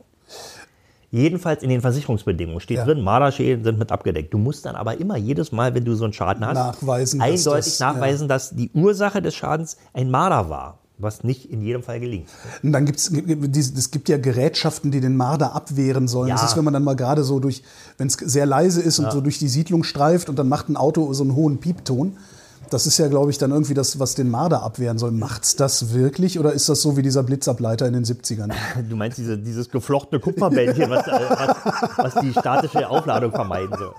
Jedenfalls 1.11 1.61
in 1.61 1.69
den 1.69 1.81
Versicherungsbedingungen 1.81 2.61
steht 2.61 2.77
ja. 2.77 2.85
drin, 2.85 3.01
Marderschäden 3.01 3.65
sind 3.65 3.77
mit 3.77 3.91
abgedeckt. 3.91 4.33
Du 4.33 4.38
musst 4.38 4.65
dann 4.65 4.77
aber 4.77 4.97
immer 4.97 5.17
jedes 5.17 5.51
Mal, 5.51 5.75
wenn 5.75 5.83
du 5.83 5.93
so 5.93 6.05
einen 6.05 6.13
Schaden 6.13 6.45
hast, 6.45 6.55
nachweisen, 6.55 7.21
eindeutig 7.21 7.65
das, 7.65 7.79
nachweisen, 7.81 8.23
ja. 8.23 8.27
dass 8.29 8.55
die 8.55 8.71
Ursache 8.73 9.21
des 9.21 9.35
Schadens 9.35 9.75
ein 9.93 10.09
Marder 10.09 10.49
war 10.49 10.81
was 11.01 11.24
nicht 11.24 11.51
in 11.51 11.62
jedem 11.62 11.83
Fall 11.83 12.00
gelingt. 12.00 12.30
Und 12.63 12.71
dann 12.71 12.86
gibt's, 12.86 13.12
es 13.12 13.92
gibt 13.92 14.09
ja 14.09 14.18
Gerätschaften, 14.18 14.92
die 14.92 15.00
den 15.00 15.18
Marder 15.18 15.53
abwehren 15.53 16.07
sollen. 16.07 16.30
Ja. 16.30 16.36
Das 16.36 16.51
ist, 16.51 16.57
wenn 16.57 16.63
man 16.63 16.74
dann 16.74 16.83
mal 16.83 16.95
gerade 16.95 17.24
so 17.24 17.39
durch, 17.39 17.63
wenn 17.98 18.07
es 18.07 18.13
sehr 18.13 18.45
leise 18.45 18.81
ist 18.81 19.00
und 19.00 19.06
ja. 19.06 19.12
so 19.12 19.21
durch 19.21 19.39
die 19.39 19.48
Siedlung 19.48 19.83
streift 19.83 20.30
und 20.30 20.38
dann 20.38 20.50
macht 20.50 20.69
ein 20.69 20.77
Auto 20.77 21.12
so 21.13 21.24
einen 21.24 21.36
hohen 21.36 21.59
Piepton. 21.59 22.18
Das 22.71 22.86
ist 22.88 22.98
ja, 22.98 23.09
glaube 23.09 23.31
ich, 23.31 23.38
dann 23.38 23.51
irgendwie 23.51 23.74
das, 23.74 24.00
was 24.00 24.15
den 24.15 24.30
Marder 24.30 24.63
abwehren 24.63 24.98
soll. 24.98 25.12
Macht's 25.12 25.57
das 25.57 25.94
wirklich 25.94 26.39
oder 26.39 26.53
ist 26.53 26.69
das 26.69 26.81
so 26.81 26.95
wie 26.95 27.01
dieser 27.01 27.21
Blitzableiter 27.21 27.86
in 27.86 27.94
den 27.94 28.06
70ern? 28.06 28.53
Du 28.89 28.95
meinst 28.95 29.18
diese, 29.18 29.38
dieses 29.38 29.69
geflochtene 29.69 30.21
Kupferbändchen, 30.21 30.89
was, 30.89 31.06
was, 31.06 31.98
was, 31.98 32.24
die 32.24 32.31
statische 32.31 32.89
Aufladung 32.89 33.31
vermeiden 33.31 33.77
soll. 33.77 33.94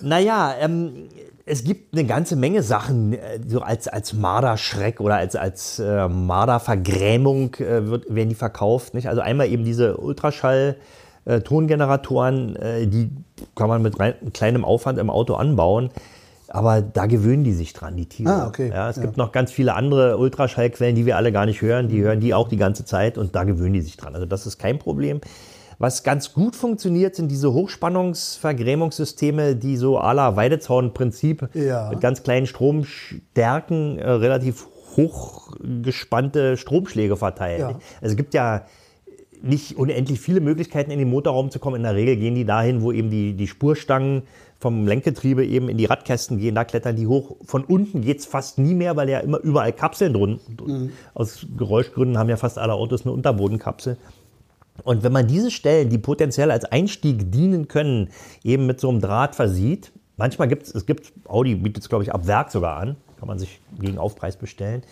Naja, 0.00 0.54
ähm, 0.60 1.08
es 1.48 1.64
gibt 1.64 1.94
eine 1.94 2.04
ganze 2.04 2.36
Menge 2.36 2.62
Sachen, 2.62 3.14
äh, 3.14 3.40
so 3.46 3.60
als, 3.60 3.88
als 3.88 4.12
Marderschreck 4.12 5.00
oder 5.00 5.16
als, 5.16 5.34
als 5.34 5.78
äh, 5.78 6.06
Mardervergrämung 6.08 7.54
äh, 7.56 7.86
wird, 7.86 8.14
werden 8.14 8.28
die 8.28 8.34
verkauft. 8.34 8.92
Nicht? 8.94 9.08
Also 9.08 9.22
einmal 9.22 9.48
eben 9.48 9.64
diese 9.64 9.96
Ultraschall-Tongeneratoren, 9.96 12.56
äh, 12.56 12.86
die 12.86 13.10
kann 13.54 13.68
man 13.68 13.80
mit 13.82 13.98
rein, 13.98 14.12
kleinem 14.32 14.64
Aufwand 14.64 14.98
im 14.98 15.10
Auto 15.10 15.34
anbauen. 15.34 15.90
Aber 16.50 16.80
da 16.80 17.04
gewöhnen 17.06 17.44
die 17.44 17.52
sich 17.52 17.74
dran, 17.74 17.94
die 17.96 18.06
Tiere. 18.06 18.32
Ah, 18.32 18.46
okay. 18.46 18.70
Ja, 18.70 18.88
es 18.88 18.96
ja. 18.96 19.02
gibt 19.02 19.18
noch 19.18 19.32
ganz 19.32 19.52
viele 19.52 19.74
andere 19.74 20.16
Ultraschallquellen, 20.16 20.96
die 20.96 21.04
wir 21.04 21.18
alle 21.18 21.30
gar 21.30 21.44
nicht 21.44 21.60
hören. 21.60 21.88
Die 21.88 22.00
hören 22.00 22.20
die 22.20 22.32
auch 22.32 22.48
die 22.48 22.56
ganze 22.56 22.86
Zeit 22.86 23.18
und 23.18 23.36
da 23.36 23.44
gewöhnen 23.44 23.74
die 23.74 23.82
sich 23.82 23.98
dran. 23.98 24.14
Also 24.14 24.24
das 24.24 24.46
ist 24.46 24.56
kein 24.58 24.78
Problem. 24.78 25.20
Was 25.78 26.02
ganz 26.02 26.32
gut 26.32 26.56
funktioniert, 26.56 27.14
sind 27.14 27.30
diese 27.30 27.52
Hochspannungsvergrämungssysteme, 27.52 29.54
die 29.54 29.76
so 29.76 30.00
à 30.00 30.12
la 30.12 30.34
Weidezaun-Prinzip 30.34 31.50
ja. 31.54 31.90
mit 31.90 32.00
ganz 32.00 32.24
kleinen 32.24 32.46
Stromstärken 32.46 33.98
äh, 33.98 34.10
relativ 34.10 34.66
hochgespannte 34.96 36.56
Stromschläge 36.56 37.16
verteilen. 37.16 37.60
Ja. 37.60 37.78
Also 38.00 38.12
es 38.12 38.16
gibt 38.16 38.34
ja 38.34 38.64
nicht 39.40 39.78
unendlich 39.78 40.18
viele 40.18 40.40
Möglichkeiten, 40.40 40.90
in 40.90 40.98
den 40.98 41.08
Motorraum 41.08 41.52
zu 41.52 41.60
kommen. 41.60 41.76
In 41.76 41.84
der 41.84 41.94
Regel 41.94 42.16
gehen 42.16 42.34
die 42.34 42.44
dahin, 42.44 42.82
wo 42.82 42.90
eben 42.90 43.08
die, 43.08 43.34
die 43.34 43.46
Spurstangen 43.46 44.24
vom 44.58 44.88
Lenkgetriebe 44.88 45.46
eben 45.46 45.68
in 45.68 45.78
die 45.78 45.84
Radkästen 45.84 46.38
gehen, 46.38 46.56
da 46.56 46.64
klettern 46.64 46.96
die 46.96 47.06
hoch. 47.06 47.36
Von 47.44 47.62
unten 47.62 48.00
geht 48.00 48.18
es 48.18 48.26
fast 48.26 48.58
nie 48.58 48.74
mehr, 48.74 48.96
weil 48.96 49.08
ja 49.08 49.20
immer 49.20 49.38
überall 49.38 49.72
Kapseln 49.72 50.12
drin. 50.12 50.40
Mhm. 50.66 50.90
Aus 51.14 51.46
Geräuschgründen 51.56 52.18
haben 52.18 52.28
ja 52.28 52.36
fast 52.36 52.58
alle 52.58 52.72
Autos 52.72 53.02
eine 53.02 53.12
Unterbodenkapsel. 53.12 53.96
Und 54.84 55.02
wenn 55.02 55.12
man 55.12 55.26
diese 55.26 55.50
Stellen, 55.50 55.88
die 55.88 55.98
potenziell 55.98 56.50
als 56.50 56.64
Einstieg 56.64 57.30
dienen 57.32 57.68
können, 57.68 58.10
eben 58.44 58.66
mit 58.66 58.80
so 58.80 58.88
einem 58.88 59.00
Draht 59.00 59.34
versieht, 59.34 59.92
manchmal 60.16 60.48
gibt 60.48 60.64
es, 60.64 60.74
es 60.74 60.86
gibt, 60.86 61.12
Audi 61.26 61.54
bietet 61.56 61.82
es 61.82 61.88
glaube 61.88 62.04
ich 62.04 62.12
ab 62.12 62.26
Werk 62.26 62.50
sogar 62.50 62.76
an, 62.76 62.96
kann 63.18 63.28
man 63.28 63.38
sich 63.38 63.60
gegen 63.78 63.98
Aufpreis 63.98 64.36
bestellen, 64.36 64.82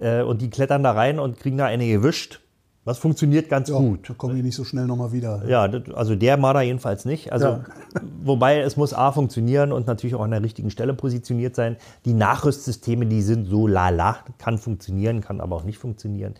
äh, 0.00 0.22
und 0.22 0.42
die 0.42 0.50
klettern 0.50 0.82
da 0.82 0.92
rein 0.92 1.18
und 1.18 1.38
kriegen 1.38 1.58
da 1.58 1.66
eine 1.66 1.86
gewischt. 1.86 2.40
Das 2.86 2.98
funktioniert 2.98 3.50
ganz 3.50 3.68
ja, 3.68 3.76
gut. 3.76 4.08
Da 4.08 4.14
kommen 4.14 4.34
die 4.34 4.42
nicht 4.42 4.56
so 4.56 4.64
schnell 4.64 4.86
nochmal 4.86 5.12
wieder. 5.12 5.46
Ja, 5.46 5.70
also 5.94 6.16
der 6.16 6.38
Marder 6.38 6.62
jedenfalls 6.62 7.04
nicht. 7.04 7.30
Also, 7.30 7.46
ja. 7.46 7.64
Wobei 8.24 8.60
es 8.60 8.76
muss 8.76 8.94
A 8.94 9.12
funktionieren 9.12 9.70
und 9.70 9.86
natürlich 9.86 10.14
auch 10.14 10.22
an 10.22 10.30
der 10.30 10.42
richtigen 10.42 10.70
Stelle 10.70 10.94
positioniert 10.94 11.54
sein. 11.54 11.76
Die 12.06 12.14
Nachrüstsysteme, 12.14 13.04
die 13.06 13.20
sind 13.20 13.46
so 13.46 13.66
lala, 13.66 14.18
kann 14.38 14.56
funktionieren, 14.56 15.20
kann 15.20 15.40
aber 15.42 15.56
auch 15.56 15.64
nicht 15.64 15.78
funktionieren. 15.78 16.34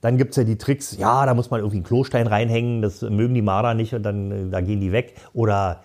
Dann 0.00 0.16
gibt 0.16 0.30
es 0.30 0.36
ja 0.36 0.44
die 0.44 0.56
Tricks, 0.58 0.96
ja, 0.96 1.26
da 1.26 1.34
muss 1.34 1.50
man 1.50 1.60
irgendwie 1.60 1.78
einen 1.78 1.84
Klostein 1.84 2.26
reinhängen, 2.26 2.82
das 2.82 3.02
mögen 3.02 3.34
die 3.34 3.42
Marder 3.42 3.74
nicht 3.74 3.94
und 3.94 4.02
dann 4.04 4.30
äh, 4.30 4.50
da 4.50 4.60
gehen 4.60 4.80
die 4.80 4.92
weg. 4.92 5.14
Oder 5.34 5.80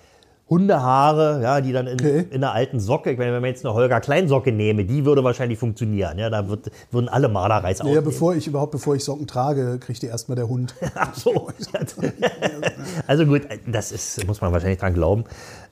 Hundehaare, 0.49 1.41
ja, 1.41 1.61
die 1.61 1.71
dann 1.71 1.87
in, 1.87 1.93
Okay. 1.93 2.25
in 2.29 2.43
einer 2.43 2.53
alten 2.53 2.79
Socke, 2.79 3.09
ich 3.11 3.17
meine, 3.17 3.31
wenn 3.33 3.41
man 3.41 3.49
jetzt 3.49 3.65
eine 3.65 3.73
Holger 3.73 3.99
Klein-Socke 4.01 4.51
nehme, 4.51 4.83
die 4.85 5.03
würde 5.05 5.23
wahrscheinlich 5.23 5.57
funktionieren. 5.57 6.19
Ja, 6.19 6.29
da 6.29 6.47
wird, 6.47 6.69
würden 6.91 7.07
alle 7.09 7.27
Marderreis 7.29 7.79
Ja, 7.79 7.85
aufnehmen. 7.85 8.03
bevor 8.03 8.35
ich 8.35 8.45
überhaupt, 8.45 8.73
bevor 8.73 8.93
ich 8.95 9.03
Socken 9.03 9.25
trage, 9.25 9.79
kriegt 9.79 10.01
die 10.03 10.07
erstmal 10.07 10.35
der 10.35 10.47
Hund. 10.49 10.75
Ach 10.95 11.15
so. 11.15 11.49
also 13.07 13.25
gut, 13.25 13.41
das 13.67 13.91
ist, 13.91 14.27
muss 14.27 14.41
man 14.41 14.51
wahrscheinlich 14.51 14.79
dran 14.79 14.93
glauben. 14.93 15.23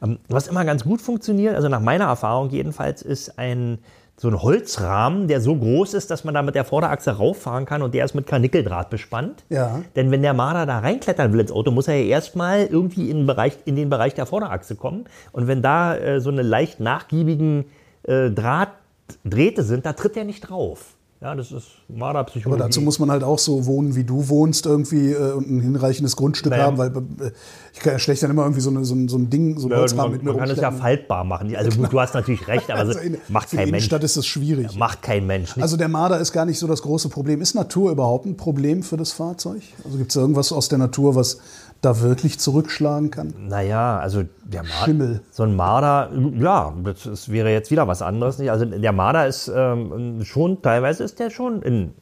Ähm, 0.01 0.19
Was 0.29 0.47
immer 0.47 0.65
ganz 0.65 0.83
gut 0.83 1.01
funktioniert, 1.01 1.55
also 1.55 1.67
nach 1.69 1.81
meiner 1.81 2.05
Erfahrung 2.05 2.49
jedenfalls, 2.49 3.01
ist 3.01 3.37
ein 3.37 3.79
so 4.21 4.27
ein 4.27 4.39
Holzrahmen, 4.39 5.27
der 5.27 5.41
so 5.41 5.55
groß 5.55 5.95
ist, 5.95 6.11
dass 6.11 6.23
man 6.23 6.35
da 6.35 6.43
mit 6.43 6.53
der 6.53 6.63
Vorderachse 6.63 7.09
rauffahren 7.09 7.65
kann 7.65 7.81
und 7.81 7.95
der 7.95 8.05
ist 8.05 8.13
mit 8.13 8.27
Karnickeldraht 8.27 8.91
bespannt. 8.91 9.43
Ja. 9.49 9.81
Denn 9.95 10.11
wenn 10.11 10.21
der 10.21 10.35
Marder 10.35 10.67
da 10.67 10.77
reinklettern 10.77 11.33
will 11.33 11.39
ins 11.39 11.51
Auto, 11.51 11.71
muss 11.71 11.87
er 11.87 11.95
ja 11.95 12.05
erstmal 12.05 12.67
irgendwie 12.67 13.09
in 13.09 13.17
den, 13.17 13.25
Bereich, 13.25 13.57
in 13.65 13.75
den 13.75 13.89
Bereich 13.89 14.13
der 14.13 14.27
Vorderachse 14.27 14.75
kommen. 14.75 15.05
Und 15.31 15.47
wenn 15.47 15.63
da 15.63 15.95
äh, 15.95 16.21
so 16.21 16.29
eine 16.29 16.43
leicht 16.43 16.79
nachgiebigen 16.79 17.65
äh, 18.03 18.29
Drahtdrähte 18.29 19.63
sind, 19.63 19.87
da 19.87 19.93
tritt 19.93 20.15
er 20.15 20.23
nicht 20.23 20.41
drauf. 20.41 20.93
Ja, 21.21 21.35
das 21.35 21.51
ist 21.51 21.67
Marderpsychologie. 21.87 22.59
Aber 22.59 22.67
dazu 22.67 22.81
muss 22.81 22.97
man 22.97 23.11
halt 23.11 23.23
auch 23.23 23.37
so 23.37 23.67
wohnen, 23.67 23.95
wie 23.95 24.03
du 24.03 24.27
wohnst 24.27 24.65
irgendwie 24.65 25.11
äh, 25.11 25.33
und 25.33 25.51
ein 25.51 25.61
hinreichendes 25.61 26.15
Grundstück 26.15 26.49
Naja. 26.49 26.63
haben, 26.63 26.79
weil 26.79 26.89
äh, 26.89 27.31
ich 27.73 27.79
kann 27.79 27.93
ja 27.93 27.99
schlecht 27.99 28.23
dann 28.23 28.31
immer 28.31 28.41
irgendwie 28.41 28.61
so, 28.61 28.71
eine, 28.71 28.83
so, 28.85 28.95
ein, 28.95 29.07
so 29.07 29.19
ein 29.19 29.29
Ding, 29.29 29.59
so 29.59 29.67
ein 29.67 29.71
Ja, 29.71 29.77
Holzrahmen 29.77 30.05
man, 30.05 30.11
mit 30.13 30.23
mir 30.23 30.31
man 30.31 30.39
kann 30.39 30.49
es 30.49 30.59
ja 30.59 30.71
faltbar 30.71 31.23
machen. 31.23 31.55
Also 31.55 31.77
gut, 31.79 31.93
du 31.93 31.99
hast 31.99 32.15
natürlich 32.15 32.47
recht, 32.47 32.71
aber 32.71 32.79
Also 32.79 32.93
so, 32.93 32.99
in, 32.99 33.19
macht 33.27 33.51
kein 33.51 33.57
Mensch. 33.57 33.67
Innenstadt 33.69 34.03
ist 34.03 34.17
das 34.17 34.25
schwierig. 34.25 34.75
Macht 34.75 35.03
kein 35.03 35.27
Mensch. 35.27 35.55
Nicht? 35.55 35.61
Also 35.61 35.77
der 35.77 35.89
Marder 35.89 36.19
ist 36.19 36.31
gar 36.31 36.45
nicht 36.45 36.57
so 36.57 36.65
das 36.65 36.81
große 36.81 37.09
Problem. 37.09 37.39
Ist 37.39 37.53
Natur 37.53 37.91
überhaupt 37.91 38.25
ein 38.25 38.35
Problem 38.35 38.81
für 38.81 38.97
das 38.97 39.11
Fahrzeug? 39.11 39.61
Also 39.85 39.99
gibt 39.99 40.09
es 40.09 40.15
irgendwas 40.15 40.51
aus 40.51 40.69
der 40.69 40.79
Natur, 40.79 41.13
was 41.13 41.37
da 41.81 41.99
wirklich 42.01 42.39
zurückschlagen 42.39 43.09
kann? 43.11 43.33
naja, 43.47 43.99
also 43.99 44.23
der 44.43 44.63
Marder, 44.63 44.85
Schimmel. 44.85 45.21
so 45.31 45.43
ein 45.43 45.55
Marder, 45.55 46.09
ja, 46.39 46.73
das 46.83 47.29
wäre 47.29 47.51
jetzt 47.51 47.71
wieder 47.71 47.87
was 47.87 48.01
anderes. 48.01 48.37
Nicht? 48.37 48.51
Also 48.51 48.65
der 48.65 48.91
Marder 48.91 49.27
ist 49.27 49.51
ähm, 49.53 50.23
schon, 50.23 50.61
teilweise 50.61 51.03
ist 51.03 51.19
der 51.19 51.29
schon 51.31 51.61
in 51.63 51.93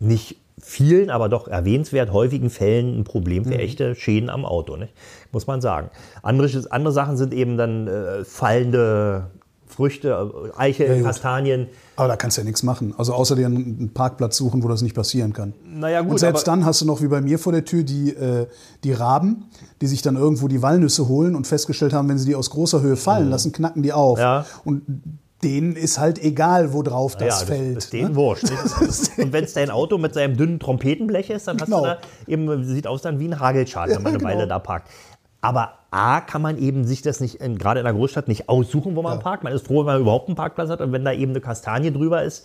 nicht 0.00 0.36
vielen, 0.60 1.10
aber 1.10 1.28
doch 1.28 1.46
erwähnenswert 1.46 2.12
häufigen 2.12 2.50
Fällen 2.50 2.98
ein 2.98 3.04
Problem 3.04 3.44
Mhm. 3.44 3.48
für 3.48 3.58
echte 3.58 3.94
Schäden 3.94 4.28
am 4.30 4.44
Auto, 4.44 4.76
nicht? 4.76 4.92
muss 5.30 5.46
man 5.46 5.60
sagen. 5.60 5.90
Andere, 6.22 6.50
andere 6.70 6.92
Sachen 6.92 7.16
sind 7.16 7.32
eben 7.34 7.56
dann 7.56 7.86
äh, 7.86 8.24
fallende 8.24 9.26
Früchte, 9.78 10.32
äh, 10.56 10.58
Eichel, 10.58 10.96
gut. 10.96 11.04
Kastanien. 11.04 11.68
Aber 11.94 12.08
da 12.08 12.16
kannst 12.16 12.36
du 12.36 12.40
ja 12.40 12.44
nichts 12.46 12.64
machen. 12.64 12.94
Also 12.98 13.14
außer 13.14 13.36
dir 13.36 13.46
einen 13.46 13.92
Parkplatz 13.94 14.36
suchen, 14.36 14.64
wo 14.64 14.66
das 14.68 14.82
nicht 14.82 14.92
passieren 14.92 15.32
kann. 15.32 15.54
Naja, 15.64 16.00
gut, 16.00 16.10
Und 16.10 16.18
selbst 16.18 16.48
dann 16.48 16.64
hast 16.64 16.80
du 16.80 16.84
noch 16.84 17.00
wie 17.00 17.06
bei 17.06 17.20
mir 17.20 17.38
vor 17.38 17.52
der 17.52 17.64
Tür 17.64 17.84
die, 17.84 18.10
äh, 18.10 18.48
die 18.82 18.92
Raben, 18.92 19.44
die 19.80 19.86
sich 19.86 20.02
dann 20.02 20.16
irgendwo 20.16 20.48
die 20.48 20.62
Walnüsse 20.62 21.06
holen 21.06 21.36
und 21.36 21.46
festgestellt 21.46 21.92
haben, 21.92 22.08
wenn 22.08 22.18
sie 22.18 22.26
die 22.26 22.34
aus 22.34 22.50
großer 22.50 22.82
Höhe 22.82 22.96
fallen 22.96 23.30
lassen, 23.30 23.52
knacken 23.52 23.84
die 23.84 23.92
auf. 23.92 24.18
Mhm. 24.18 24.22
Ja. 24.22 24.46
Und 24.64 24.82
denen 25.44 25.76
ist 25.76 26.00
halt 26.00 26.20
egal, 26.20 26.72
wo 26.72 26.82
drauf 26.82 27.14
das 27.14 27.42
ja, 27.42 27.46
fällt. 27.46 27.76
Das 27.76 27.84
ist 27.84 27.92
denen 27.92 28.10
ne? 28.10 28.16
wurscht. 28.16 28.50
Und 29.16 29.32
wenn 29.32 29.44
es 29.44 29.52
dein 29.52 29.70
Auto 29.70 29.96
mit 29.96 30.12
seinem 30.12 30.36
dünnen 30.36 30.58
Trompetenblech 30.58 31.30
ist, 31.30 31.46
dann 31.46 31.60
hast 31.60 31.66
Genau. 31.66 31.82
du 31.82 31.86
da 31.86 31.98
eben, 32.26 32.64
sieht 32.64 32.88
aus 32.88 33.02
dann 33.02 33.20
wie 33.20 33.28
ein 33.28 33.38
Hagelschal, 33.38 33.90
wenn 33.90 34.02
man 34.02 34.06
eine 34.06 34.18
genau. 34.18 34.30
Weile 34.30 34.48
da 34.48 34.58
parkt. 34.58 34.90
Aber 35.40 35.74
A, 35.90 36.20
kann 36.20 36.42
man 36.42 36.58
eben 36.58 36.84
sich 36.84 37.00
das 37.02 37.20
nicht, 37.20 37.36
in, 37.36 37.58
gerade 37.58 37.80
in 37.80 37.84
der 37.84 37.94
Großstadt, 37.94 38.28
nicht 38.28 38.48
aussuchen, 38.48 38.96
wo 38.96 39.02
man 39.02 39.14
Ja. 39.18 39.22
parkt. 39.22 39.44
Man 39.44 39.52
ist 39.52 39.66
froh, 39.66 39.78
wenn 39.80 39.86
man 39.86 40.00
überhaupt 40.00 40.28
einen 40.28 40.36
Parkplatz 40.36 40.68
hat 40.68 40.80
und 40.80 40.92
wenn 40.92 41.04
da 41.04 41.12
eben 41.12 41.30
eine 41.32 41.40
Kastanie 41.40 41.92
drüber 41.92 42.22
ist. 42.22 42.44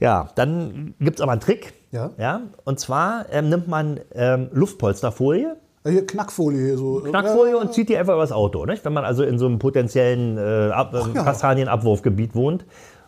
Ja, 0.00 0.28
dann 0.36 0.94
gibt 1.00 1.18
es 1.18 1.20
aber 1.20 1.32
einen 1.32 1.40
Trick. 1.40 1.74
Ja. 1.90 2.10
Ja, 2.18 2.40
und 2.64 2.80
zwar 2.80 3.26
ähm, 3.30 3.48
nimmt 3.50 3.68
man 3.68 4.00
ähm, 4.14 4.48
Luftpolsterfolie, 4.52 5.56
Ja, 5.84 5.90
Hier 5.90 6.06
Knackfolie 6.06 6.64
hier 6.64 6.78
so. 6.78 7.00
Knackfolie 7.00 7.52
Ja, 7.52 7.60
und 7.60 7.74
zieht 7.74 7.88
die 7.88 7.96
einfach 7.98 8.14
übers 8.14 8.32
Auto. 8.32 8.64
Nicht? 8.64 8.84
Wenn 8.84 8.92
man 8.94 9.04
also 9.04 9.24
in 9.24 9.38
so 9.38 9.46
einem 9.46 9.58
potenziellen 9.58 10.38
äh, 10.38 10.70
Ab 10.72 10.94
äh, 10.94 10.98
ja. 11.14 11.24
Kastanienabwurfgebiet 11.24 12.34
wohnt. 12.34 12.64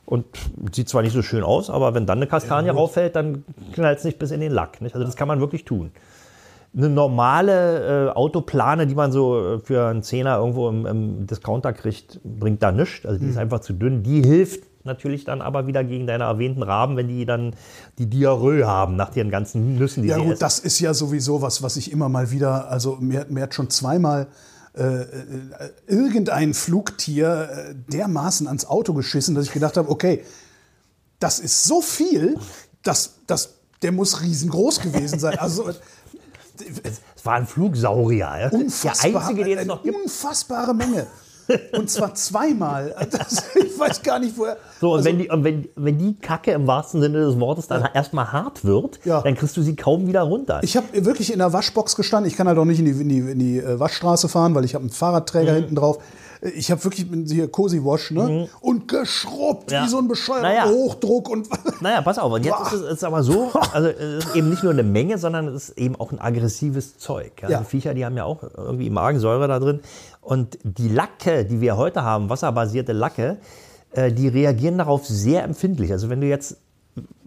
Und 0.06 0.26
sieht 0.70 0.90
zwar 0.90 1.00
nicht 1.00 1.14
so 1.14 1.22
schön 1.22 1.42
aus, 1.42 1.70
aber 1.70 1.94
wenn 1.94 2.04
dann 2.04 2.18
eine 2.18 2.26
Kastanie 2.26 2.68
rauffällt, 2.68 3.16
dann 3.16 3.42
knallt 3.72 3.98
es 4.00 4.04
nicht 4.04 4.18
bis 4.18 4.32
in 4.32 4.40
den 4.40 4.52
Lack. 4.52 4.82
Nicht? 4.82 4.94
Also 4.94 5.06
das 5.06 5.16
kann 5.16 5.28
man 5.28 5.40
wirklich 5.40 5.64
tun. 5.64 5.92
Eine 6.76 6.88
normale 6.88 8.08
äh, 8.08 8.10
Autoplane, 8.10 8.86
die 8.86 8.94
man 8.94 9.12
so 9.12 9.54
äh, 9.54 9.58
für 9.60 9.86
einen 9.86 10.02
Zehner 10.02 10.38
irgendwo 10.38 10.68
im, 10.68 10.86
im 10.86 11.26
Discounter 11.26 11.72
kriegt, 11.72 12.20
bringt 12.24 12.62
da 12.62 12.72
nichts. 12.72 13.06
Also 13.06 13.18
die 13.18 13.26
Hm. 13.26 13.30
ist 13.30 13.38
einfach 13.38 13.60
zu 13.60 13.72
dünn. 13.74 14.02
Die 14.02 14.22
hilft 14.22 14.64
natürlich 14.84 15.24
dann 15.24 15.40
aber 15.40 15.66
wieder 15.66 15.82
gegen 15.84 16.06
deine 16.06 16.24
erwähnten 16.24 16.62
Raben, 16.62 16.96
wenn 16.96 17.08
die 17.08 17.24
dann 17.24 17.54
die 17.98 18.06
Diarrhoe 18.06 18.66
haben 18.66 18.96
nach 18.96 19.10
den 19.10 19.30
ganzen 19.30 19.78
Nüssen, 19.78 20.02
die 20.02 20.08
Ja 20.10 20.16
sie 20.16 20.22
gut, 20.22 20.32
essen. 20.32 20.40
das 20.40 20.58
ist 20.58 20.78
ja 20.80 20.92
sowieso 20.92 21.40
was, 21.40 21.62
was 21.62 21.76
ich 21.76 21.90
immer 21.90 22.08
mal 22.08 22.30
wieder, 22.30 22.68
also 22.70 22.96
mir, 23.00 23.24
mir 23.30 23.44
hat 23.44 23.54
schon 23.54 23.70
zweimal 23.70 24.26
äh, 24.76 24.82
äh, 24.82 25.06
irgendein 25.86 26.52
Flugtier 26.52 27.48
äh, 27.50 27.74
dermaßen 27.92 28.46
ans 28.48 28.66
Auto 28.66 28.92
geschissen, 28.92 29.34
dass 29.34 29.46
ich 29.46 29.52
gedacht 29.52 29.76
habe, 29.76 29.88
okay, 29.88 30.22
das 31.20 31.38
ist 31.38 31.64
so 31.64 31.80
viel, 31.80 32.36
dass, 32.82 33.20
dass 33.26 33.54
der 33.82 33.92
muss 33.92 34.20
riesengroß 34.20 34.80
gewesen 34.80 35.18
sein. 35.18 35.38
Also 35.38 35.70
Es 36.82 37.24
war 37.24 37.34
ein 37.34 37.46
Flugsaurier. 37.46 38.18
Ja? 38.40 38.48
unfassbar, 38.50 39.10
Der 39.12 39.20
einzige, 39.22 39.44
den 39.44 39.58
es 39.58 39.66
noch 39.66 39.82
gibt. 39.82 39.96
unfassbare 39.96 40.74
Menge. 40.74 41.06
Und 41.76 41.90
zwar 41.90 42.14
zweimal. 42.14 42.94
Das, 43.10 43.44
ich 43.54 43.78
weiß 43.78 44.02
gar 44.02 44.18
nicht, 44.18 44.36
woher. 44.38 44.56
So, 44.80 44.92
und, 44.92 44.98
also, 44.98 45.08
wenn, 45.10 45.18
die, 45.18 45.28
wenn, 45.30 45.68
wenn 45.76 45.98
die 45.98 46.14
Kacke 46.18 46.52
im 46.52 46.66
wahrsten 46.66 47.02
Sinne 47.02 47.18
des 47.26 47.38
Wortes 47.38 47.66
dann 47.66 47.86
erstmal 47.92 48.32
hart 48.32 48.64
wird, 48.64 49.00
Ja. 49.04 49.20
dann 49.20 49.34
kriegst 49.34 49.54
du 49.56 49.62
sie 49.62 49.76
kaum 49.76 50.06
wieder 50.06 50.22
runter. 50.22 50.60
Ich 50.62 50.74
habe 50.76 50.86
wirklich 51.04 51.30
in 51.32 51.40
der 51.40 51.52
Waschbox 51.52 51.96
gestanden. 51.96 52.30
Ich 52.30 52.36
kann 52.36 52.48
halt 52.48 52.56
auch 52.56 52.64
nicht 52.64 52.78
in 52.78 52.86
die, 52.86 52.92
in 52.92 53.08
die, 53.10 53.18
in 53.18 53.38
die 53.38 53.58
äh, 53.58 53.78
Waschstraße 53.78 54.28
fahren, 54.28 54.54
weil 54.54 54.64
ich 54.64 54.74
habe 54.74 54.82
einen 54.84 54.90
Fahrradträger 54.90 55.52
Mhm. 55.52 55.56
hinten 55.56 55.74
drauf. 55.74 55.98
Ich 56.54 56.70
habe 56.70 56.84
wirklich 56.84 57.10
mit 57.10 57.30
hier 57.30 57.48
Cozy 57.48 57.82
Wash, 57.82 58.10
ne? 58.10 58.48
Und 58.60 58.86
geschrubbt 58.86 59.72
Ja. 59.72 59.84
wie 59.84 59.88
so 59.88 59.96
ein 59.98 60.08
bescheuerter 60.08 60.42
Naja. 60.42 60.66
Hochdruck 60.68 61.30
und 61.30 61.48
naja, 61.80 62.02
pass 62.02 62.18
auf, 62.18 62.30
und 62.32 62.44
jetzt 62.44 62.56
Boah. 62.58 62.66
ist 62.66 62.72
es 62.74 62.92
ist 62.92 63.04
aber 63.04 63.22
so, 63.22 63.50
also 63.72 63.88
es 63.88 64.26
ist 64.26 64.36
eben 64.36 64.50
nicht 64.50 64.62
nur 64.62 64.72
eine 64.72 64.82
Menge, 64.82 65.16
sondern 65.16 65.48
es 65.48 65.70
ist 65.70 65.78
eben 65.78 65.96
auch 65.96 66.12
ein 66.12 66.20
aggressives 66.20 66.98
Zeug. 66.98 67.32
Ja? 67.42 67.48
Ja. 67.48 67.58
Die 67.60 67.64
Viecher, 67.64 67.94
die 67.94 68.04
haben 68.04 68.16
ja 68.16 68.24
auch 68.24 68.42
irgendwie 68.56 68.90
Magensäure 68.90 69.48
da 69.48 69.58
drin. 69.58 69.80
Und 70.20 70.58
die 70.64 70.88
Lacke, 70.88 71.46
die 71.46 71.60
wir 71.62 71.76
heute 71.78 72.02
haben, 72.02 72.28
wasserbasierte 72.28 72.92
Lacke, 72.92 73.38
äh, 73.92 74.12
die 74.12 74.28
reagieren 74.28 74.76
darauf 74.76 75.06
sehr 75.06 75.44
empfindlich. 75.44 75.92
Also 75.92 76.10
wenn 76.10 76.20
du 76.20 76.26
jetzt 76.26 76.58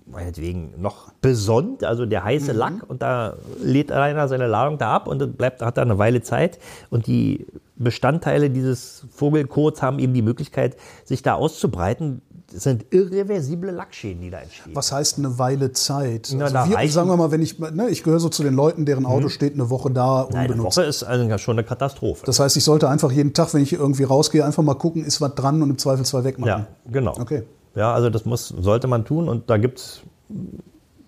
meinetwegen 0.05 0.73
noch 0.77 1.11
besonnt, 1.21 1.83
also 1.83 2.05
der 2.05 2.23
heiße 2.23 2.53
Mhm. 2.53 2.59
Lack, 2.59 2.73
und 2.87 3.01
da 3.01 3.33
lädt 3.61 3.91
einer 3.91 4.27
seine 4.27 4.47
Ladung 4.47 4.77
da 4.77 4.93
ab 4.93 5.07
und 5.07 5.37
bleibt, 5.37 5.61
hat 5.61 5.77
da 5.77 5.81
eine 5.81 5.97
Weile 5.97 6.21
Zeit. 6.21 6.59
Und 6.89 7.07
die 7.07 7.45
Bestandteile 7.79 8.49
dieses 8.49 9.05
Vogelkots 9.11 9.81
haben 9.81 9.99
eben 9.99 10.13
die 10.13 10.21
Möglichkeit, 10.21 10.77
sich 11.05 11.21
da 11.21 11.35
auszubreiten. 11.35 12.21
Das 12.51 12.63
sind 12.63 12.85
irreversible 12.91 13.71
Lackschäden, 13.71 14.21
die 14.21 14.29
da 14.29 14.39
entstehen. 14.39 14.73
was 14.73 14.91
heißt 14.91 15.17
eine 15.17 15.37
Weile 15.37 15.73
Zeit? 15.73 16.29
Na, 16.33 16.45
also 16.45 16.71
wir, 16.71 16.89
sagen 16.89 17.09
wir 17.09 17.17
mal, 17.17 17.29
wenn 17.31 17.41
ich, 17.41 17.59
ne, 17.59 17.89
ich 17.89 18.03
gehöre 18.03 18.21
so 18.21 18.29
zu 18.29 18.41
den 18.41 18.53
Leuten, 18.53 18.85
deren 18.85 19.05
Auto 19.05 19.27
steht 19.27 19.53
eine 19.53 19.69
Woche 19.69 19.91
da 19.91 20.25
Eine 20.25 20.43
unbenutzt. 20.51 20.77
Woche 20.77 20.85
ist 20.87 21.03
also 21.03 21.37
schon 21.37 21.57
eine 21.59 21.67
Katastrophe. 21.67 22.25
Das 22.25 22.39
heißt, 22.39 22.55
ich 22.55 22.63
sollte 22.63 22.87
einfach 22.87 23.11
jeden 23.11 23.33
Tag, 23.33 23.53
wenn 23.53 23.61
ich 23.61 23.73
irgendwie 23.73 24.03
rausgehe, 24.03 24.45
einfach 24.45 24.63
mal 24.63 24.75
gucken, 24.75 25.03
ist 25.03 25.19
was 25.19 25.35
dran 25.35 25.61
und 25.61 25.69
im 25.71 25.77
Zweifelsfall 25.77 26.23
wegmachen. 26.23 26.47
ja, 26.49 26.67
genau. 26.89 27.15
Okay. 27.19 27.43
Ja, 27.75 27.93
also 27.93 28.09
das 28.09 28.23
muss, 28.25 28.47
sollte 28.47 28.87
man 28.87 29.03
tun 29.03 29.27
und 29.27 29.49
da 29.49 29.57
gibt 29.57 29.79
es 29.79 30.01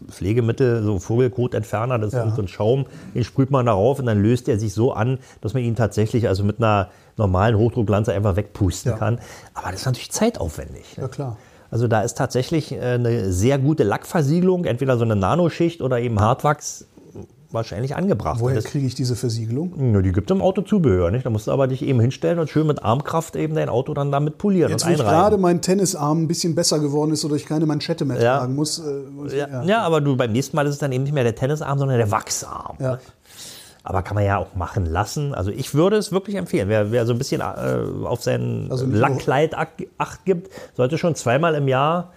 Pflegemittel, 0.07 0.83
so 0.83 0.99
Vogelkotentferner, 0.99 1.99
das 1.99 2.13
Ja. 2.13 2.23
ist 2.23 2.35
so 2.35 2.41
ein 2.41 2.47
Schaum, 2.47 2.85
den 3.13 3.23
sprüht 3.23 3.51
man 3.51 3.65
darauf 3.65 3.99
und 3.99 4.05
dann 4.05 4.21
löst 4.21 4.47
er 4.47 4.57
sich 4.59 4.73
so 4.73 4.93
an, 4.93 5.19
dass 5.41 5.53
man 5.53 5.63
ihn 5.63 5.75
tatsächlich 5.75 6.27
also 6.27 6.43
mit 6.43 6.57
einer 6.59 6.89
normalen 7.17 7.57
Hochdrucklanze 7.57 8.13
einfach 8.13 8.35
wegpusten 8.35 8.91
Ja. 8.93 8.97
kann. 8.97 9.19
Aber 9.53 9.71
das 9.71 9.81
ist 9.81 9.85
natürlich 9.85 10.11
zeitaufwendig. 10.11 10.97
ne? 10.97 11.03
Ja, 11.03 11.07
klar. 11.09 11.37
Also 11.71 11.87
da 11.87 12.01
ist 12.01 12.17
tatsächlich 12.17 12.71
äh, 12.71 12.79
eine 12.79 13.31
sehr 13.31 13.59
gute 13.59 13.83
Lackversiegelung, 13.83 14.65
entweder 14.65 14.97
so 14.97 15.03
eine 15.03 15.15
Nanoschicht 15.15 15.81
oder 15.81 15.99
eben 15.99 16.19
Hartwachs 16.19 16.87
wahrscheinlich 17.51 17.95
angebracht. 17.95 18.39
Woher 18.41 18.55
Das- 18.55 18.65
kriege 18.65 18.85
ich 18.85 18.95
diese 18.95 19.15
Versiegelung? 19.15 19.93
Ja, 19.93 20.01
die 20.01 20.11
gibt 20.11 20.29
es 20.29 20.35
im 20.35 20.41
Autozubehör, 20.41 21.09
nicht? 21.11 21.25
Da 21.25 21.29
musst 21.29 21.47
du 21.47 21.51
aber 21.51 21.67
dich 21.67 21.81
eben 21.81 21.99
hinstellen 21.99 22.37
und 22.39 22.49
schön 22.49 22.67
mit 22.67 22.83
Armkraft 22.83 23.35
eben 23.35 23.55
dein 23.55 23.69
Auto 23.69 23.93
dann 23.93 24.11
damit 24.11 24.37
polieren 24.37 24.69
Jetzt, 24.71 24.83
und 24.83 24.89
einreiben. 24.91 25.11
gerade 25.11 25.37
mein 25.37 25.61
Tennisarm 25.61 26.23
ein 26.23 26.27
bisschen 26.27 26.53
besser 26.55 26.79
geworden 26.79 27.11
ist, 27.11 27.21
sodass 27.21 27.37
ich 27.37 27.45
keine 27.47 27.65
Manschette 27.65 28.05
mehr 28.05 28.21
Ja. 28.21 28.37
tragen 28.39 28.55
muss. 28.55 28.79
Äh, 28.79 29.01
ich- 29.27 29.33
Ja, 29.33 29.63
ja. 29.63 29.81
aber 29.81 30.01
du 30.01 30.15
beim 30.15 30.31
nächsten 30.31 30.55
Mal 30.55 30.65
ist 30.67 30.73
es 30.73 30.79
dann 30.79 30.91
eben 30.91 31.03
nicht 31.03 31.13
mehr 31.13 31.23
der 31.23 31.35
Tennisarm, 31.35 31.79
sondern 31.79 31.97
der 31.97 32.11
Wachsarm. 32.11 32.75
Ja. 32.79 32.99
Aber 33.83 34.03
kann 34.03 34.13
man 34.15 34.25
ja 34.25 34.37
auch 34.37 34.53
machen 34.55 34.85
lassen. 34.85 35.33
Also 35.33 35.49
ich 35.51 35.73
würde 35.73 35.95
es 35.97 36.11
wirklich 36.11 36.35
empfehlen. 36.35 36.67
Wer, 36.69 36.91
wer 36.91 37.05
so 37.05 37.13
ein 37.13 37.17
bisschen 37.17 37.41
äh, 37.41 38.05
auf 38.05 38.21
sein 38.21 38.67
Also 38.69 38.85
Lackkleid 38.85 39.55
ach- 39.55 39.67
Acht 39.97 40.25
gibt, 40.25 40.51
sollte 40.75 40.97
schon 40.97 41.15
zweimal 41.15 41.55
im 41.55 41.67
Jahr 41.67 42.11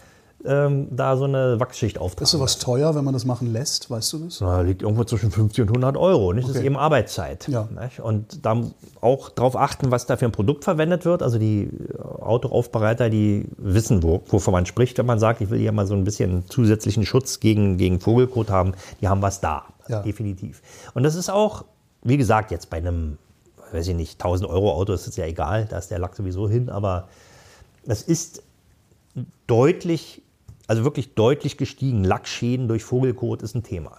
ähm, 0.44 0.88
da 0.90 1.16
so 1.16 1.25
eine 1.25 1.61
Wachsschicht 1.61 1.99
auftragen. 1.99 2.25
Ist 2.25 2.30
sowas 2.30 2.58
teuer, 2.58 2.94
wenn 2.94 3.04
man 3.04 3.14
das 3.14 3.25
machen 3.25 3.52
lässt? 3.52 3.90
Weißt 3.90 4.12
du 4.12 4.18
das? 4.18 4.40
Na, 4.40 4.61
liegt 4.62 4.82
irgendwo 4.82 5.04
zwischen 5.04 5.30
50 5.30 5.62
und 5.62 5.68
100 5.68 5.96
Euro. 5.96 6.32
Nicht? 6.32 6.44
Das 6.44 6.50
ist 6.52 6.56
Okay. 6.58 6.66
eben 6.66 6.76
Arbeitszeit. 6.76 7.49
Ja. 7.49 7.68
Nicht? 7.80 8.00
Und 8.00 8.44
da 8.44 8.61
auch 9.00 9.28
darauf 9.28 9.56
achten, 9.56 9.90
was 9.90 10.06
da 10.06 10.16
für 10.16 10.25
ein 10.25 10.32
Produkt 10.32 10.64
verwendet 10.64 11.04
wird. 11.04 11.22
Also 11.22 11.38
die 11.38 11.70
Autoaufbereiter, 12.20 13.11
die 13.11 13.46
wissen, 13.56 14.02
wo, 14.02 14.22
wovon 14.28 14.52
man 14.52 14.66
spricht, 14.66 14.99
wenn 14.99 15.06
man 15.06 15.18
sagt, 15.18 15.40
ich 15.40 15.50
will 15.50 15.58
hier 15.58 15.72
mal 15.72 15.87
so 15.87 15.94
ein 15.94 16.04
bisschen 16.04 16.44
zusätzlichen 16.49 17.06
Schutz 17.06 17.40
gegen, 17.40 17.76
gegen 17.78 18.00
Vogelkot 18.00 18.50
haben. 18.50 18.75
Die 19.00 19.08
haben 19.08 19.22
was 19.22 19.40
da. 19.40 19.64
Ja. 19.88 20.02
Definitiv. 20.02 20.62
Und 20.94 21.02
das 21.02 21.14
ist 21.14 21.30
auch, 21.30 21.64
wie 22.02 22.16
gesagt, 22.16 22.50
jetzt 22.50 22.70
bei 22.70 22.78
einem 22.78 23.18
weiß 23.72 23.88
ich 23.88 23.96
nicht, 23.96 24.20
1000 24.22 24.50
Euro 24.50 24.72
Auto 24.72 24.92
ist 24.92 25.06
es 25.06 25.16
ja 25.16 25.25
egal, 25.25 25.64
da 25.64 25.78
ist 25.78 25.90
der 25.90 25.99
Lack 25.99 26.14
sowieso 26.14 26.46
hin, 26.46 26.68
aber 26.68 27.08
es 27.87 28.02
ist 28.02 28.42
deutlich, 29.46 30.22
also 30.66 30.85
wirklich 30.85 31.14
deutlich 31.14 31.57
gestiegen. 31.57 32.04
Lackschäden 32.04 32.69
durch 32.69 32.85
Vogelkot 32.85 33.42
ist 33.42 33.54
ein 33.54 33.62
Thema. 33.62 33.99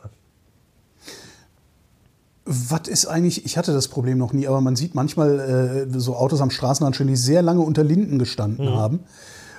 Was 2.46 2.88
ist 2.88 3.06
eigentlich, 3.06 3.46
ich 3.46 3.58
hatte 3.58 3.74
das 3.74 3.88
Problem 3.88 4.18
noch 4.18 4.34
nie, 4.34 4.48
aber 4.48 4.60
man 4.60 4.76
sieht 4.76 4.96
manchmal 4.96 5.88
äh, 5.90 6.00
so 6.00 6.16
Autos 6.16 6.42
am 6.42 6.50
Straßenrand 6.50 6.96
stehen, 6.96 7.08
die 7.08 7.16
sehr 7.16 7.42
lange 7.42 7.62
unter 7.62 7.84
Linden 7.84 8.20
gestanden 8.20 8.66
mhm. 8.66 8.76
haben 8.76 9.00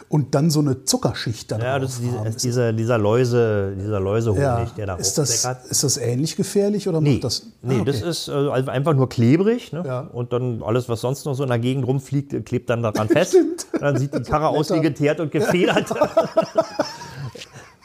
und 0.08 0.34
dann 0.34 0.50
so 0.50 0.60
eine 0.60 0.84
Zuckerschicht 0.84 1.50
da 1.50 1.58
Ja, 1.58 1.78
das 1.78 1.94
ist, 1.94 2.02
diese, 2.02 2.28
ist 2.28 2.44
dieser, 2.44 2.72
dieser 2.72 2.98
Läuse, 2.98 3.74
dieser 3.78 4.00
Läusehonig, 4.00 4.42
ja. 4.42 4.66
der 4.76 4.86
da 4.86 4.94
ist 4.96 5.18
das, 5.18 5.44
ist 5.44 5.84
das 5.84 5.96
ähnlich 5.96 6.36
gefährlich 6.36 6.88
oder 6.88 7.00
nee. 7.00 7.14
macht 7.14 7.24
das? 7.24 7.46
Nee, 7.62 7.74
ah, 7.74 7.80
okay. 7.80 7.90
das 7.90 8.02
ist 8.02 8.28
also 8.28 8.70
einfach 8.70 8.94
nur 8.94 9.08
klebrig 9.08 9.72
ne? 9.72 9.82
ja. 9.86 10.00
und 10.00 10.32
dann 10.32 10.62
alles, 10.62 10.88
was 10.88 11.00
sonst 11.00 11.24
noch 11.24 11.34
so 11.34 11.42
in 11.42 11.48
der 11.48 11.58
Gegend 11.58 11.86
rumfliegt, 11.86 12.46
klebt 12.46 12.70
dann 12.70 12.82
daran 12.82 13.08
fest. 13.10 13.32
Stimmt. 13.32 13.66
Dann 13.80 13.98
sieht 13.98 14.14
die 14.14 14.22
Karre 14.22 14.48
aus 14.48 14.70
wie 14.70 14.80
geteert 14.80 15.20
und 15.20 15.32
gefedert. 15.32 15.92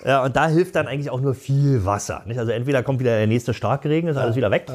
Ja, 0.06 0.24
und 0.24 0.36
da 0.36 0.48
hilft 0.48 0.76
dann 0.76 0.88
eigentlich 0.88 1.10
auch 1.10 1.20
nur 1.20 1.36
viel 1.36 1.84
Wasser. 1.86 2.24
Nicht? 2.26 2.40
Also 2.40 2.52
entweder 2.52 2.84
kommt 2.84 3.00
wieder 3.00 3.18
der 3.18 3.28
nächste 3.28 3.54
Starkregen, 3.54 4.10
ist 4.10 4.18
alles 4.18 4.36
wieder 4.36 4.50
weg. 4.50 4.66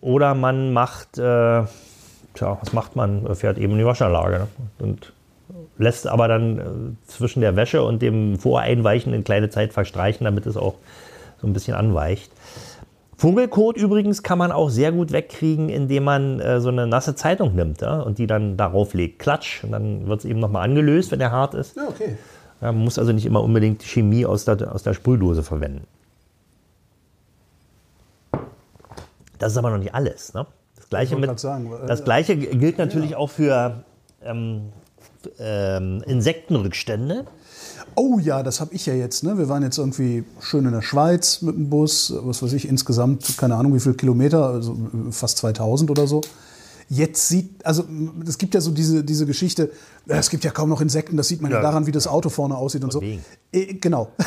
Oder 0.00 0.34
man 0.34 0.72
macht, 0.72 1.18
äh, 1.18 1.62
tja, 2.34 2.58
was 2.60 2.72
macht 2.72 2.96
man? 2.96 3.34
Fährt 3.36 3.58
eben 3.58 3.74
in 3.74 3.78
die 3.78 3.84
Waschanlage. 3.84 4.38
Ne? 4.38 4.48
Und 4.80 5.12
lässt 5.80 6.06
aber 6.06 6.28
dann 6.28 6.58
äh, 6.58 6.62
zwischen 7.06 7.40
der 7.40 7.56
Wäsche 7.56 7.82
und 7.82 8.02
dem 8.02 8.38
Voreinweichen 8.38 9.12
eine 9.12 9.22
kleine 9.22 9.50
Zeit 9.50 9.72
verstreichen, 9.72 10.24
damit 10.24 10.46
es 10.46 10.56
auch 10.56 10.74
so 11.40 11.46
ein 11.46 11.52
bisschen 11.52 11.74
anweicht. 11.74 12.30
Vogelkot 13.16 13.76
übrigens 13.76 14.22
kann 14.22 14.38
man 14.38 14.50
auch 14.50 14.70
sehr 14.70 14.92
gut 14.92 15.12
wegkriegen, 15.12 15.68
indem 15.68 16.04
man 16.04 16.40
äh, 16.40 16.60
so 16.60 16.68
eine 16.68 16.86
nasse 16.86 17.14
Zeitung 17.14 17.54
nimmt 17.54 17.82
ja, 17.82 18.00
und 18.00 18.18
die 18.18 18.26
dann 18.26 18.56
darauf 18.56 18.94
legt. 18.94 19.18
Klatsch. 19.18 19.62
Und 19.62 19.72
dann 19.72 20.06
wird 20.06 20.20
es 20.20 20.24
eben 20.24 20.40
nochmal 20.40 20.64
angelöst, 20.64 21.10
wenn 21.10 21.18
der 21.18 21.30
hart 21.30 21.54
ist. 21.54 21.76
Ja, 21.76 21.88
okay. 21.88 22.16
Ja, 22.62 22.72
man 22.72 22.84
muss 22.84 22.98
also 22.98 23.12
nicht 23.12 23.26
immer 23.26 23.42
unbedingt 23.42 23.82
Chemie 23.82 24.24
aus 24.24 24.44
der, 24.44 24.74
aus 24.74 24.82
der 24.82 24.94
Sprühdose 24.94 25.42
verwenden. 25.42 25.86
Das 29.38 29.52
ist 29.52 29.58
aber 29.58 29.70
noch 29.70 29.78
nicht 29.78 29.94
alles. 29.94 30.34
Ne? 30.34 30.46
Das, 30.76 30.88
Gleiche 30.88 31.16
mit, 31.16 31.38
sagen, 31.38 31.70
das 31.86 32.04
Gleiche 32.04 32.36
gilt 32.36 32.78
natürlich 32.78 33.16
auch 33.16 33.30
für 33.30 33.84
ähm, 34.22 34.72
ähm, 35.38 36.02
Insektenrückstände. 36.06 37.26
Oh 37.94 38.18
ja, 38.18 38.42
das 38.42 38.60
habe 38.60 38.74
ich 38.74 38.86
ja 38.86 38.94
jetzt. 38.94 39.24
Ne? 39.24 39.36
Wir 39.38 39.48
waren 39.48 39.62
jetzt 39.62 39.78
irgendwie 39.78 40.24
schön 40.40 40.64
in 40.64 40.72
der 40.72 40.82
Schweiz 40.82 41.42
mit 41.42 41.54
dem 41.56 41.70
Bus, 41.70 42.14
was 42.16 42.42
weiß 42.42 42.52
ich, 42.52 42.68
insgesamt, 42.68 43.36
keine 43.36 43.56
Ahnung 43.56 43.74
wie 43.74 43.80
viele 43.80 43.94
Kilometer, 43.94 44.46
also 44.46 44.76
fast 45.10 45.38
2000 45.38 45.90
oder 45.90 46.06
so. 46.06 46.20
Jetzt 46.88 47.28
sieht, 47.28 47.64
also 47.64 47.84
es 48.26 48.36
gibt 48.36 48.54
ja 48.54 48.60
so 48.60 48.72
diese, 48.72 49.04
diese 49.04 49.24
Geschichte, 49.24 49.70
es 50.06 50.28
gibt 50.28 50.44
ja 50.44 50.50
kaum 50.50 50.68
noch 50.68 50.80
Insekten, 50.80 51.16
das 51.16 51.28
sieht 51.28 51.40
man 51.40 51.52
ja, 51.52 51.58
ja 51.58 51.62
daran, 51.62 51.86
wie 51.86 51.92
das 51.92 52.08
Auto 52.08 52.30
vorne 52.30 52.56
aussieht 52.56 52.82
und, 52.82 52.94
und 52.94 53.02
so. 53.02 53.02
Äh, 53.52 53.74
genau. 53.74 54.10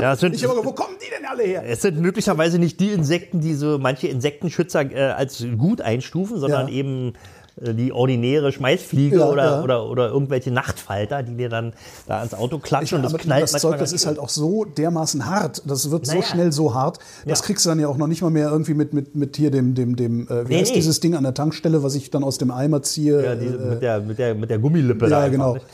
Ja, 0.00 0.16
sind, 0.16 0.34
ich 0.34 0.44
habe 0.44 0.64
wo 0.64 0.72
kommen 0.72 0.96
die 1.00 1.10
denn 1.16 1.24
alle 1.26 1.44
her? 1.44 1.62
Es 1.64 1.82
sind 1.82 2.00
möglicherweise 2.00 2.58
nicht 2.58 2.80
die 2.80 2.90
Insekten, 2.90 3.40
die 3.40 3.54
so 3.54 3.78
manche 3.78 4.08
Insektenschützer 4.08 4.90
äh, 4.90 5.12
als 5.12 5.44
gut 5.56 5.80
einstufen, 5.80 6.40
sondern 6.40 6.66
ja. 6.66 6.74
eben 6.74 7.10
äh, 7.10 7.12
die 7.56 7.92
ordinäre 7.92 8.52
Schmeißfliege 8.52 9.18
ja, 9.18 9.26
oder, 9.26 9.44
ja. 9.44 9.62
Oder, 9.62 9.88
oder 9.88 10.08
irgendwelche 10.08 10.50
Nachtfalter, 10.50 11.22
die 11.22 11.36
dir 11.36 11.48
dann 11.48 11.74
da 12.06 12.18
ans 12.18 12.34
Auto 12.34 12.58
klatschen 12.58 12.98
ich, 12.98 13.04
und 13.04 13.12
das 13.12 13.20
knallt. 13.20 13.42
Das 13.42 13.60
Zeug, 13.60 13.78
das 13.78 13.92
ist 13.92 14.06
halt 14.06 14.18
auch 14.18 14.28
so 14.28 14.64
dermaßen 14.64 15.26
hart, 15.26 15.62
das 15.66 15.90
wird 15.90 16.06
naja. 16.06 16.20
so 16.20 16.26
schnell 16.26 16.52
so 16.52 16.74
hart, 16.74 16.98
das 17.26 17.40
ja. 17.40 17.46
kriegst 17.46 17.64
du 17.64 17.70
dann 17.70 17.80
ja 17.80 17.88
auch 17.88 17.96
noch 17.96 18.06
nicht 18.06 18.22
mal 18.22 18.30
mehr 18.30 18.48
irgendwie 18.50 18.74
mit, 18.74 18.94
mit, 18.94 19.14
mit 19.14 19.36
hier 19.36 19.50
dem, 19.50 19.74
dem, 19.74 19.96
dem 19.96 20.28
äh, 20.28 20.48
wie 20.48 20.54
nee, 20.54 20.60
heißt 20.60 20.74
dieses 20.74 21.00
Ding 21.00 21.14
an 21.14 21.24
der 21.24 21.34
Tankstelle, 21.34 21.82
was 21.82 21.94
ich 21.94 22.10
dann 22.10 22.24
aus 22.24 22.38
dem 22.38 22.50
Eimer 22.50 22.82
ziehe. 22.82 23.24
Ja, 23.24 23.34
diese, 23.34 23.56
äh, 23.56 23.70
mit, 23.70 23.82
der, 23.82 24.00
mit, 24.00 24.18
der, 24.18 24.34
mit 24.34 24.50
der 24.50 24.58
Gummilippe. 24.58 25.08
Ja, 25.08 25.28
genau. 25.28 25.54
Nicht? 25.54 25.66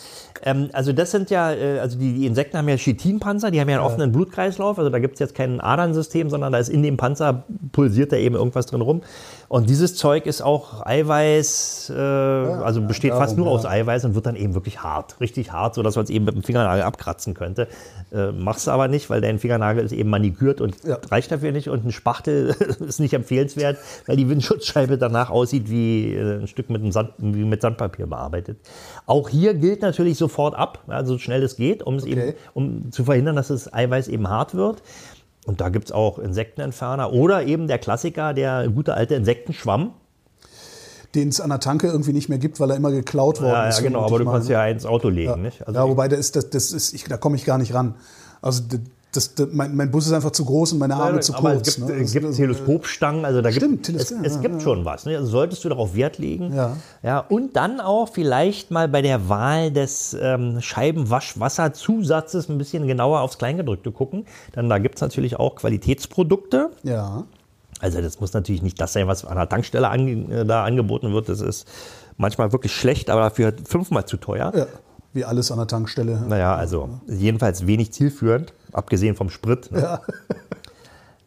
Ähm, 0.43 0.71
also 0.73 0.93
das 0.93 1.11
sind 1.11 1.31
ja, 1.31 1.53
äh, 1.53 1.79
also 1.81 1.99
die, 1.99 2.13
die, 2.15 2.27
Insekten 2.27 2.59
haben 2.59 2.69
ja 2.69 2.77
Chitinpanzer, 2.77 3.51
die 3.51 3.61
haben 3.61 3.69
ja 3.69 3.77
einen 3.77 3.87
offenen 3.87 4.13
Blutkreislauf, 4.13 4.79
also 4.79 4.91
da 4.91 4.99
gibt 4.99 5.15
es 5.15 5.21
jetzt 5.21 5.35
kein 5.35 5.61
Adernsystem, 5.61 6.31
sondern 6.31 6.53
da 6.53 6.59
ist 6.59 6.69
in 6.69 6.83
dem 6.83 6.97
Panzer 6.97 7.45
pulsiert 7.73 8.13
da 8.13 8.17
eben 8.17 8.35
irgendwas 8.35 8.67
drin 8.67 8.81
rum. 8.81 9.03
Und 9.49 9.71
dieses 9.71 9.97
Zeug 9.97 10.27
ist 10.27 10.43
auch 10.43 10.85
Eiweiß, 10.85 11.91
äh, 11.95 11.99
ja, 11.99 12.61
also 12.61 12.83
besteht 12.83 13.13
darum, 13.13 13.25
fast 13.25 13.37
nur 13.39 13.47
ja. 13.47 13.53
aus 13.53 13.65
Eiweiß 13.65 14.05
und 14.05 14.15
wird 14.15 14.27
dann 14.27 14.37
eben 14.37 14.53
wirklich 14.53 14.83
hart, 14.83 15.19
richtig 15.21 15.53
hart, 15.53 15.75
sodass 15.75 15.97
man 15.97 16.05
es 16.05 16.11
eben 16.11 16.27
mit 16.27 16.35
dem 16.35 16.43
Fingernagel 16.43 16.83
abkratzen 16.83 17.33
könnte. 17.33 17.67
Äh, 18.13 18.33
machst 18.33 18.67
du 18.67 18.73
aber 18.73 18.89
nicht, 18.89 19.09
weil 19.09 19.23
dein 19.23 19.39
Fingernagel 19.39 19.85
ist 19.85 19.93
eben 19.93 20.11
manikürt 20.11 20.61
und 20.61 20.85
ja. 20.85 20.99
reicht 21.11 21.33
dafür 21.33 21.53
nicht. 21.53 21.71
Und 21.71 21.87
ein 21.87 21.93
Spachtel 21.93 22.49
ist 22.81 23.01
nicht 23.01 23.15
empfehlenswert, 23.15 23.79
weil 24.07 24.17
die 24.17 24.29
Windschutzscheibe 24.29 24.99
danach 24.99 25.31
aussieht 25.31 25.71
wie 25.71 26.15
äh, 26.15 26.41
ein 26.41 26.47
Stück 26.47 26.69
mit, 26.69 26.93
Sand, 26.93 27.13
wie 27.17 27.45
mit 27.45 27.63
Sandpapier 27.63 28.07
bearbeitet. 28.07 28.59
Auch 29.07 29.31
hier 29.31 29.55
gilt 29.55 29.81
natürlich 29.81 30.19
sofort 30.19 30.57
ab, 30.57 30.85
also 30.89 31.15
so 31.15 31.19
schnell 31.19 31.43
es 31.43 31.57
geht, 31.57 31.83
um, 31.83 31.95
es 31.95 32.03
okay. 32.03 32.13
eben, 32.13 32.35
um 32.53 32.93
zu 32.93 33.05
verhindern, 33.05 33.37
dass 33.37 33.49
das 33.49 33.73
Eiweiß 33.73 34.09
eben 34.09 34.29
hart 34.29 34.55
wird. 34.55 34.83
Und 35.49 35.63
da 35.63 35.71
gibt 35.71 35.87
es 35.87 35.93
auch 35.93 36.19
Insektenentferner 36.19 37.11
oder 37.11 37.43
eben 37.45 37.69
der 37.69 37.79
Klassiker, 37.79 38.35
der 38.35 38.69
gute 38.69 38.93
alte 38.93 39.15
Insektenschwamm. 39.15 39.95
Den 41.15 41.31
es 41.31 41.41
an 41.41 41.49
der 41.49 41.59
Tanke 41.59 41.87
irgendwie 41.87 42.13
nicht 42.13 42.29
mehr 42.29 42.37
gibt, 42.37 42.61
weil 42.61 42.69
er 42.69 42.77
immer 42.77 42.91
geklaut 42.91 43.41
worden 43.41 43.53
ja, 43.53 43.69
ist. 43.69 43.79
Ja, 43.79 43.85
genau, 43.85 44.05
aber 44.05 44.19
du 44.19 44.27
kannst 44.27 44.51
ja 44.51 44.67
ins 44.67 44.85
Auto 44.85 45.09
legen. 45.09 45.31
Ja, 45.31 45.37
nicht? 45.39 45.67
Also 45.67 45.81
ja 45.81 45.89
wobei, 45.89 46.07
da, 46.07 46.17
ist, 46.17 46.37
das, 46.37 46.51
das 46.51 46.71
ist, 46.73 46.93
ich, 46.93 47.05
da 47.05 47.17
komme 47.17 47.37
ich 47.37 47.47
gar 47.47 47.57
nicht 47.57 47.73
ran. 47.73 47.95
Also 48.43 48.63
das, 49.19 49.35
das, 49.35 49.49
mein, 49.51 49.75
mein, 49.75 49.91
Bus 49.91 50.07
ist 50.07 50.13
einfach 50.13 50.31
zu 50.31 50.45
groß 50.45 50.75
und 50.75 50.79
meine 50.79 50.95
Arme 50.95 51.15
Nein, 51.15 51.23
zu 51.23 51.35
aber 51.35 51.55
kurz. 51.55 51.69
Es 51.69 51.77
gibt, 51.77 51.89
ne? 51.89 51.95
es 51.97 52.13
gibt 52.13 52.27
also, 52.27 52.37
Teleskopstangen, 52.37 53.25
also 53.25 53.43
da 53.43 53.51
stimmt, 53.51 53.87
gibt, 53.87 54.01
es, 54.01 54.13
es, 54.13 54.41
gibt 54.41 54.55
ja, 54.55 54.61
schon 54.61 54.85
was. 54.85 55.07
Ne? 55.07 55.17
Also 55.17 55.29
solltest 55.29 55.65
du 55.65 55.69
darauf 55.69 55.95
Wert 55.97 56.19
legen. 56.19 56.55
Ja. 56.55 56.77
Ja, 57.03 57.19
und 57.19 57.57
dann 57.57 57.81
auch 57.81 58.09
vielleicht 58.09 58.71
mal 58.71 58.89
bei 58.89 59.03
der 59.03 59.29
Wahl 59.29 59.73
des 59.73 60.17
ähm, 60.21 60.61
Scheibenwaschwasserzusatzes 60.61 62.49
ein 62.49 62.59
bisschen 62.59 62.87
genauer 62.87 63.21
aufs 63.21 63.39
Kleingedrückte 63.39 63.91
gucken. 63.91 64.25
Denn 64.55 64.69
da 64.69 64.79
gibt 64.79 64.95
es 64.95 65.01
natürlich 65.01 65.37
auch 65.37 65.57
Qualitätsprodukte. 65.57 66.71
Ja. 66.85 67.25
Also 67.81 68.01
das 68.01 68.21
muss 68.21 68.33
natürlich 68.33 68.63
nicht 68.63 68.81
das 68.81 68.93
sein, 68.93 69.09
was 69.09 69.25
an 69.25 69.37
der 69.37 69.49
Tankstelle 69.49 69.89
an, 69.89 70.31
äh, 70.31 70.47
da 70.47 70.65
angeboten 70.65 71.13
wird. 71.13 71.29
Das 71.29 71.41
ist 71.41 71.67
manchmal 72.17 72.53
wirklich 72.53 72.73
schlecht, 72.73 73.11
aber 73.11 73.23
dafür 73.23 73.53
fünfmal 73.65 74.07
zu 74.07 74.17
teuer. 74.17 74.53
Ja, 74.55 74.67
wie 75.13 75.25
alles 75.25 75.51
an 75.51 75.59
der 75.59 75.67
Tankstelle. 75.67 76.21
Naja, 76.27 76.55
also 76.55 76.89
jedenfalls 77.09 77.67
wenig 77.67 77.93
zielführend 77.93 78.53
abgesehen 78.73 79.17
vom 79.17 79.31
Sprit. 79.31 79.71
Ne? 79.73 79.83
Ja. 79.83 80.01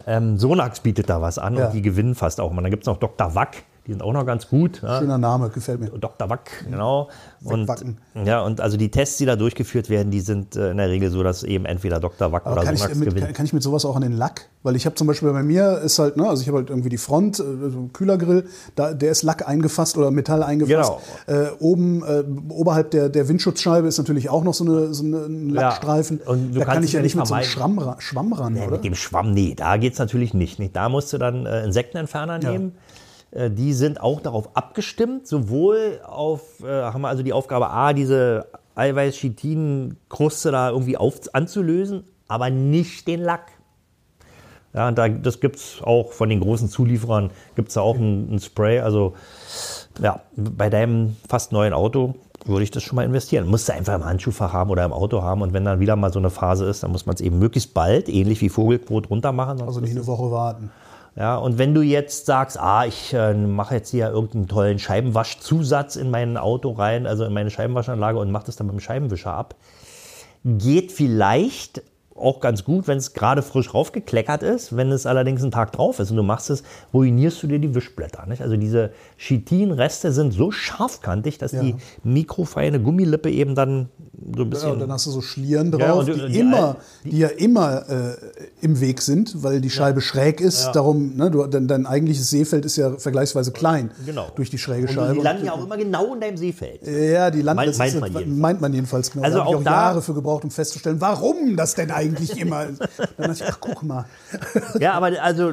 Ähm, 0.08 0.38
Sonax 0.38 0.80
bietet 0.80 1.10
da 1.10 1.22
was 1.22 1.38
an 1.38 1.56
ja. 1.56 1.68
und 1.68 1.74
die 1.74 1.82
gewinnen 1.82 2.16
fast 2.16 2.40
auch. 2.40 2.50
Und 2.50 2.58
dann 2.58 2.72
gibt 2.72 2.84
es 2.84 2.88
noch 2.88 2.98
Dr. 2.98 3.36
Wack, 3.36 3.64
die 3.92 3.96
sind 3.96 4.04
auch 4.04 4.14
noch 4.14 4.26
ganz 4.26 4.48
gut. 4.48 4.78
Schöner 4.78 5.02
ja. 5.02 5.18
Name, 5.18 5.50
gefällt 5.50 5.82
mir. 5.82 5.90
Dr. 5.90 6.30
Wack, 6.30 6.64
genau. 6.64 7.10
Und, 7.44 7.70
ja, 8.24 8.42
und 8.42 8.62
also 8.62 8.78
die 8.78 8.90
Tests, 8.90 9.18
die 9.18 9.26
da 9.26 9.36
durchgeführt 9.36 9.90
werden, 9.90 10.12
die 10.12 10.22
sind 10.22 10.56
äh, 10.56 10.72
in 10.72 10.78
der 10.78 10.90
Regel 10.90 11.10
so, 11.10 11.24
dass 11.24 11.44
eben 11.44 11.66
entweder 11.66 12.00
Dr. 12.00 12.32
Wack 12.32 12.46
oder 12.46 12.64
kann 12.64 12.78
Sonax 12.78 12.94
ich 12.94 13.00
mit, 13.00 13.10
gewinnen. 13.10 13.34
Kann 13.34 13.46
ich 13.46 13.52
mit 13.52 13.64
sowas 13.64 13.84
auch 13.84 13.98
an 13.98 14.04
den 14.04 14.14
Lack? 14.14 14.48
Weil 14.64 14.78
ich 14.78 14.86
habe 14.86 14.96
zum 14.96 15.08
Beispiel 15.08 15.30
bei 15.34 15.44
mir 15.44 15.80
ist 15.80 16.00
halt, 16.00 16.16
ne, 16.16 16.30
also 16.30 16.42
ich 16.42 16.48
habe 16.48 16.60
halt 16.60 16.70
irgendwie 16.70 16.88
die 16.88 16.98
Front, 16.98 17.40
äh, 17.40 17.44
so 17.44 17.80
ein 17.80 17.92
Kühlergrill, 17.92 18.46
da, 18.76 18.94
der 18.94 19.12
ist 19.12 19.24
Lack 19.24 19.46
eingefasst 19.46 19.98
oder 19.98 20.10
Metall 20.10 20.42
eingefasst. 20.42 20.94
Genau. 21.26 21.40
Äh, 21.42 21.50
oben, 21.60 22.04
äh, 22.04 22.24
oberhalb 22.50 22.92
der, 22.92 23.10
der 23.10 23.28
Windschutzscheibe 23.28 23.88
ist 23.88 23.98
natürlich 23.98 24.30
auch 24.30 24.46
noch 24.46 24.54
so, 24.54 24.64
eine, 24.64 24.94
so 24.94 25.04
ein 25.04 25.50
Lackstreifen. 25.50 26.22
Ja, 26.24 26.32
und 26.32 26.56
da 26.56 26.64
kann 26.64 26.84
ich 26.84 26.94
ja 26.94 27.02
nicht 27.02 27.18
mit 27.18 27.28
so 27.28 27.34
einem 27.34 27.44
Schwamm, 27.44 27.96
Schwamm 27.98 28.32
ran, 28.32 28.54
nee, 28.54 28.62
oder? 28.62 28.72
Mit 28.72 28.86
dem 28.86 28.96
Schwamm, 28.96 29.34
nee, 29.34 29.54
da 29.54 29.76
geht 29.76 29.94
es 29.94 30.00
natürlich 30.00 30.34
nicht. 30.34 30.60
Da 30.74 30.88
musst 30.88 31.12
du 31.12 31.18
dann 31.18 31.46
äh, 31.46 31.66
Insektenentferner 31.66 32.38
nehmen. 32.38 32.74
Ja 32.76 32.82
die 33.34 33.74
sind 33.74 34.02
auch 34.02 34.22
darauf 34.22 34.56
abgestimmt, 34.56 35.28
sowohl 35.28 36.02
auf, 36.04 36.64
äh, 36.64 36.68
haben 36.68 37.02
wir 37.02 37.08
also 37.08 37.24
die 37.24 37.34
Aufgabe 37.34 37.70
A, 37.70 37.94
diese 37.94 38.48
Eiweiß-Chitin-Kruste 38.76 40.52
da 40.52 40.70
irgendwie 40.70 40.98
auf, 40.98 41.20
anzulösen, 41.34 42.04
aber 42.28 42.50
nicht 42.50 43.08
den 43.08 43.22
Lack. 43.22 43.52
Ja, 44.74 44.88
und 44.88 44.98
da, 44.98 45.10
das 45.10 45.42
gibt 45.42 45.58
es 45.58 45.82
auch 45.84 46.14
von 46.14 46.30
den 46.30 46.40
großen 46.40 46.70
Zulieferern, 46.70 47.32
gibt 47.56 47.70
es 47.70 47.74
da 47.74 47.82
auch 47.82 47.98
ein, 47.98 48.36
ein, 48.36 48.40
Spray. 48.40 48.80
Also 48.80 49.16
ja, 50.02 50.22
bei 50.36 50.70
deinem 50.70 51.18
fast 51.28 51.52
neuen 51.52 51.74
Auto 51.74 52.16
würde 52.46 52.64
ich 52.64 52.72
das 52.72 52.84
schon 52.84 52.96
mal 52.96 53.04
investieren. 53.04 53.48
Musst 53.48 53.68
du 53.68 53.74
einfach 53.74 53.96
im 53.96 54.06
Handschuhfach 54.06 54.54
haben 54.54 54.70
oder 54.70 54.86
im 54.86 54.94
Auto 54.94 55.22
haben 55.24 55.42
und 55.42 55.54
wenn 55.54 55.66
dann 55.66 55.80
wieder 55.82 55.98
mal 55.98 56.12
so 56.12 56.20
eine 56.20 56.30
Phase 56.30 56.66
ist, 56.66 56.84
dann 56.84 56.92
muss 56.92 57.06
man 57.06 57.16
es 57.16 57.22
eben 57.22 57.38
möglichst 57.38 57.74
bald, 57.74 58.08
ähnlich 58.08 58.42
wie 58.42 58.50
Vogelquot, 58.50 59.10
runter 59.10 59.34
machen. 59.34 59.62
Also 59.62 59.82
nicht 59.82 59.92
eine 59.92 60.08
Woche 60.08 60.32
warten. 60.32 60.72
Ja, 61.16 61.36
und 61.36 61.58
wenn 61.58 61.74
du 61.74 61.82
jetzt 61.82 62.26
sagst, 62.26 62.58
ah, 62.58 62.86
ich 62.86 63.14
äh, 63.14 63.34
mache 63.34 63.76
jetzt 63.76 63.90
hier 63.90 64.10
irgendeinen 64.10 64.48
tollen 64.48 64.80
Scheibenwaschzusatz 64.80 65.98
in 65.98 66.10
mein 66.10 66.38
Auto 66.38 66.72
rein, 66.72 67.06
also 67.06 67.26
in 67.26 67.34
meine 67.34 67.50
Scheibenwaschanlage 67.50 68.18
und 68.18 68.32
mache 68.32 68.46
das 68.46 68.56
dann 68.56 68.68
mit 68.68 68.74
dem 68.74 68.80
Scheibenwischer 68.80 69.34
ab, 69.34 69.56
geht 70.46 70.92
vielleicht, 70.94 71.84
auch 72.16 72.40
ganz 72.40 72.64
gut, 72.64 72.88
wenn 72.88 72.98
es 72.98 73.14
gerade 73.14 73.42
frisch 73.42 73.74
raufgekleckert 73.74 74.44
ist. 74.44 74.76
Wenn 74.76 74.92
es 74.92 75.06
allerdings 75.06 75.42
einen 75.42 75.52
Tag 75.52 75.72
drauf 75.72 76.00
ist 76.00 76.12
und 76.12 76.18
du 76.18 76.24
machst 76.24 76.50
es, 76.50 76.62
ruinierst 76.94 77.42
du 77.42 77.48
dir 77.48 77.58
die 77.60 77.74
Wischblätter. 77.74 78.26
Nicht? 78.28 78.42
Also 78.42 78.58
diese 78.58 78.92
Chitinreste 79.18 80.12
sind 80.12 80.32
so 80.34 80.52
scharfkantig, 80.52 81.38
dass 81.38 81.52
Ja. 81.54 81.62
die 81.62 81.76
mikrofeine 82.04 82.80
Gummilippe 82.80 83.32
eben 83.32 83.56
dann 83.56 83.90
so 84.36 84.44
ein 84.44 84.50
bisschen... 84.50 84.68
Ja, 84.68 84.74
und 84.74 84.80
dann 84.82 84.92
hast 84.92 85.08
du 85.08 85.12
so 85.12 85.22
Schlieren 85.22 85.72
Ja, 85.72 85.78
drauf, 85.88 86.00
und 86.02 86.08
die- 86.10 86.14
die, 86.14 86.22
und 86.22 86.32
die 86.34 86.40
immer, 86.40 86.58
Al- 86.68 86.76
die, 87.06 87.18
ja 87.18 87.28
immer 87.30 87.90
äh, 87.90 88.16
im 88.62 88.80
Weg 88.82 89.02
sind, 89.02 89.42
weil 89.42 89.62
die 89.62 89.70
Scheibe 89.72 90.02
schräg 90.02 90.42
ist. 90.42 90.72
Darum, 90.74 91.16
ne, 91.16 91.32
du, 91.32 91.46
dein, 91.48 91.68
dein 91.68 91.86
eigentliches 91.88 92.30
Seefeld 92.30 92.66
ist 92.66 92.76
ja 92.76 92.92
vergleichsweise 92.98 93.52
klein 93.52 93.92
Genau. 94.06 94.28
durch 94.36 94.50
die 94.52 94.58
schräge 94.60 94.88
und 94.88 94.94
Scheibe. 94.94 95.14
die 95.16 95.22
landen 95.22 95.46
ja 95.46 95.54
auch 95.54 95.64
immer 95.64 95.78
genau 95.78 96.14
in 96.14 96.20
deinem 96.22 96.38
Seefeld. 96.38 96.86
Ja, 96.86 97.32
die 97.32 97.42
landen, 97.42 97.64
Meint- 97.72 97.78
meint 97.80 98.00
man 98.00 98.10
jedenfalls. 98.12 98.38
meint 98.38 98.62
man 98.62 98.74
jedenfalls 98.74 99.12
genau. 99.12 99.24
Also 99.26 99.38
da 99.38 99.44
habe 99.46 99.52
ich 99.52 99.56
auch 99.58 99.62
auch 99.62 99.66
Jahre 99.66 100.02
für 100.02 100.14
gebraucht, 100.14 100.44
um 100.44 100.52
festzustellen, 100.52 101.02
warum 101.02 101.56
das 101.56 101.74
denn 101.76 101.90
eigentlich 101.90 102.01
immer 102.40 102.66
ist. 102.66 102.82
Dann 102.82 103.30
dachte 103.30 103.32
ich, 103.34 103.44
ach, 103.46 103.58
guck 103.60 103.84
mal. 103.84 104.06
Ja, 104.80 104.94
aber 104.94 105.12
also 105.22 105.52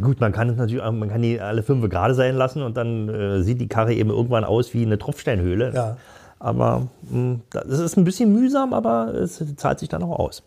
gut, 0.00 0.20
man 0.20 0.32
kann 0.32 0.48
es 0.50 0.56
natürlich, 0.56 0.82
man 0.82 1.08
kann 1.08 1.22
die 1.22 1.40
alle 1.40 1.62
fünf 1.62 1.88
gerade 1.88 2.14
sein 2.14 2.36
lassen 2.36 2.62
und 2.62 2.76
dann 2.76 3.08
äh, 3.08 3.42
sieht 3.42 3.60
die 3.60 3.68
Karre 3.68 3.94
eben 3.94 4.10
irgendwann 4.10 4.44
aus 4.44 4.74
wie 4.74 4.84
eine 4.84 4.98
Tropfsteinhöhle. 4.98 5.72
Ja. 5.74 5.96
Aber 6.38 6.88
mh, 7.10 7.40
das 7.50 7.80
ist 7.80 7.96
ein 7.96 8.04
bisschen 8.04 8.32
mühsam, 8.32 8.72
aber 8.72 9.14
es 9.14 9.42
zahlt 9.56 9.78
sich 9.78 9.88
dann 9.88 10.02
auch 10.02 10.18
aus. 10.18 10.42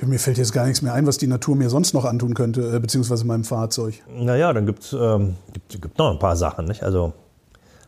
Ja, 0.00 0.06
Mir 0.06 0.18
fällt 0.18 0.38
jetzt 0.38 0.52
gar 0.52 0.64
nichts 0.66 0.82
mehr 0.82 0.94
ein, 0.94 1.06
was 1.06 1.18
die 1.18 1.26
Natur 1.26 1.56
mir 1.56 1.68
sonst 1.68 1.92
noch 1.92 2.04
antun 2.04 2.34
könnte, 2.34 2.76
äh, 2.76 2.78
beziehungsweise 2.80 3.24
meinem 3.26 3.44
Fahrzeug. 3.44 4.02
Naja, 4.08 4.52
dann 4.52 4.66
gibt 4.66 4.84
es 4.84 4.92
ähm, 4.92 5.36
gibt, 5.52 5.82
gibt 5.82 5.98
noch 5.98 6.10
ein 6.10 6.18
paar 6.18 6.36
Sachen, 6.36 6.64
nicht? 6.66 6.82
Also 6.82 7.12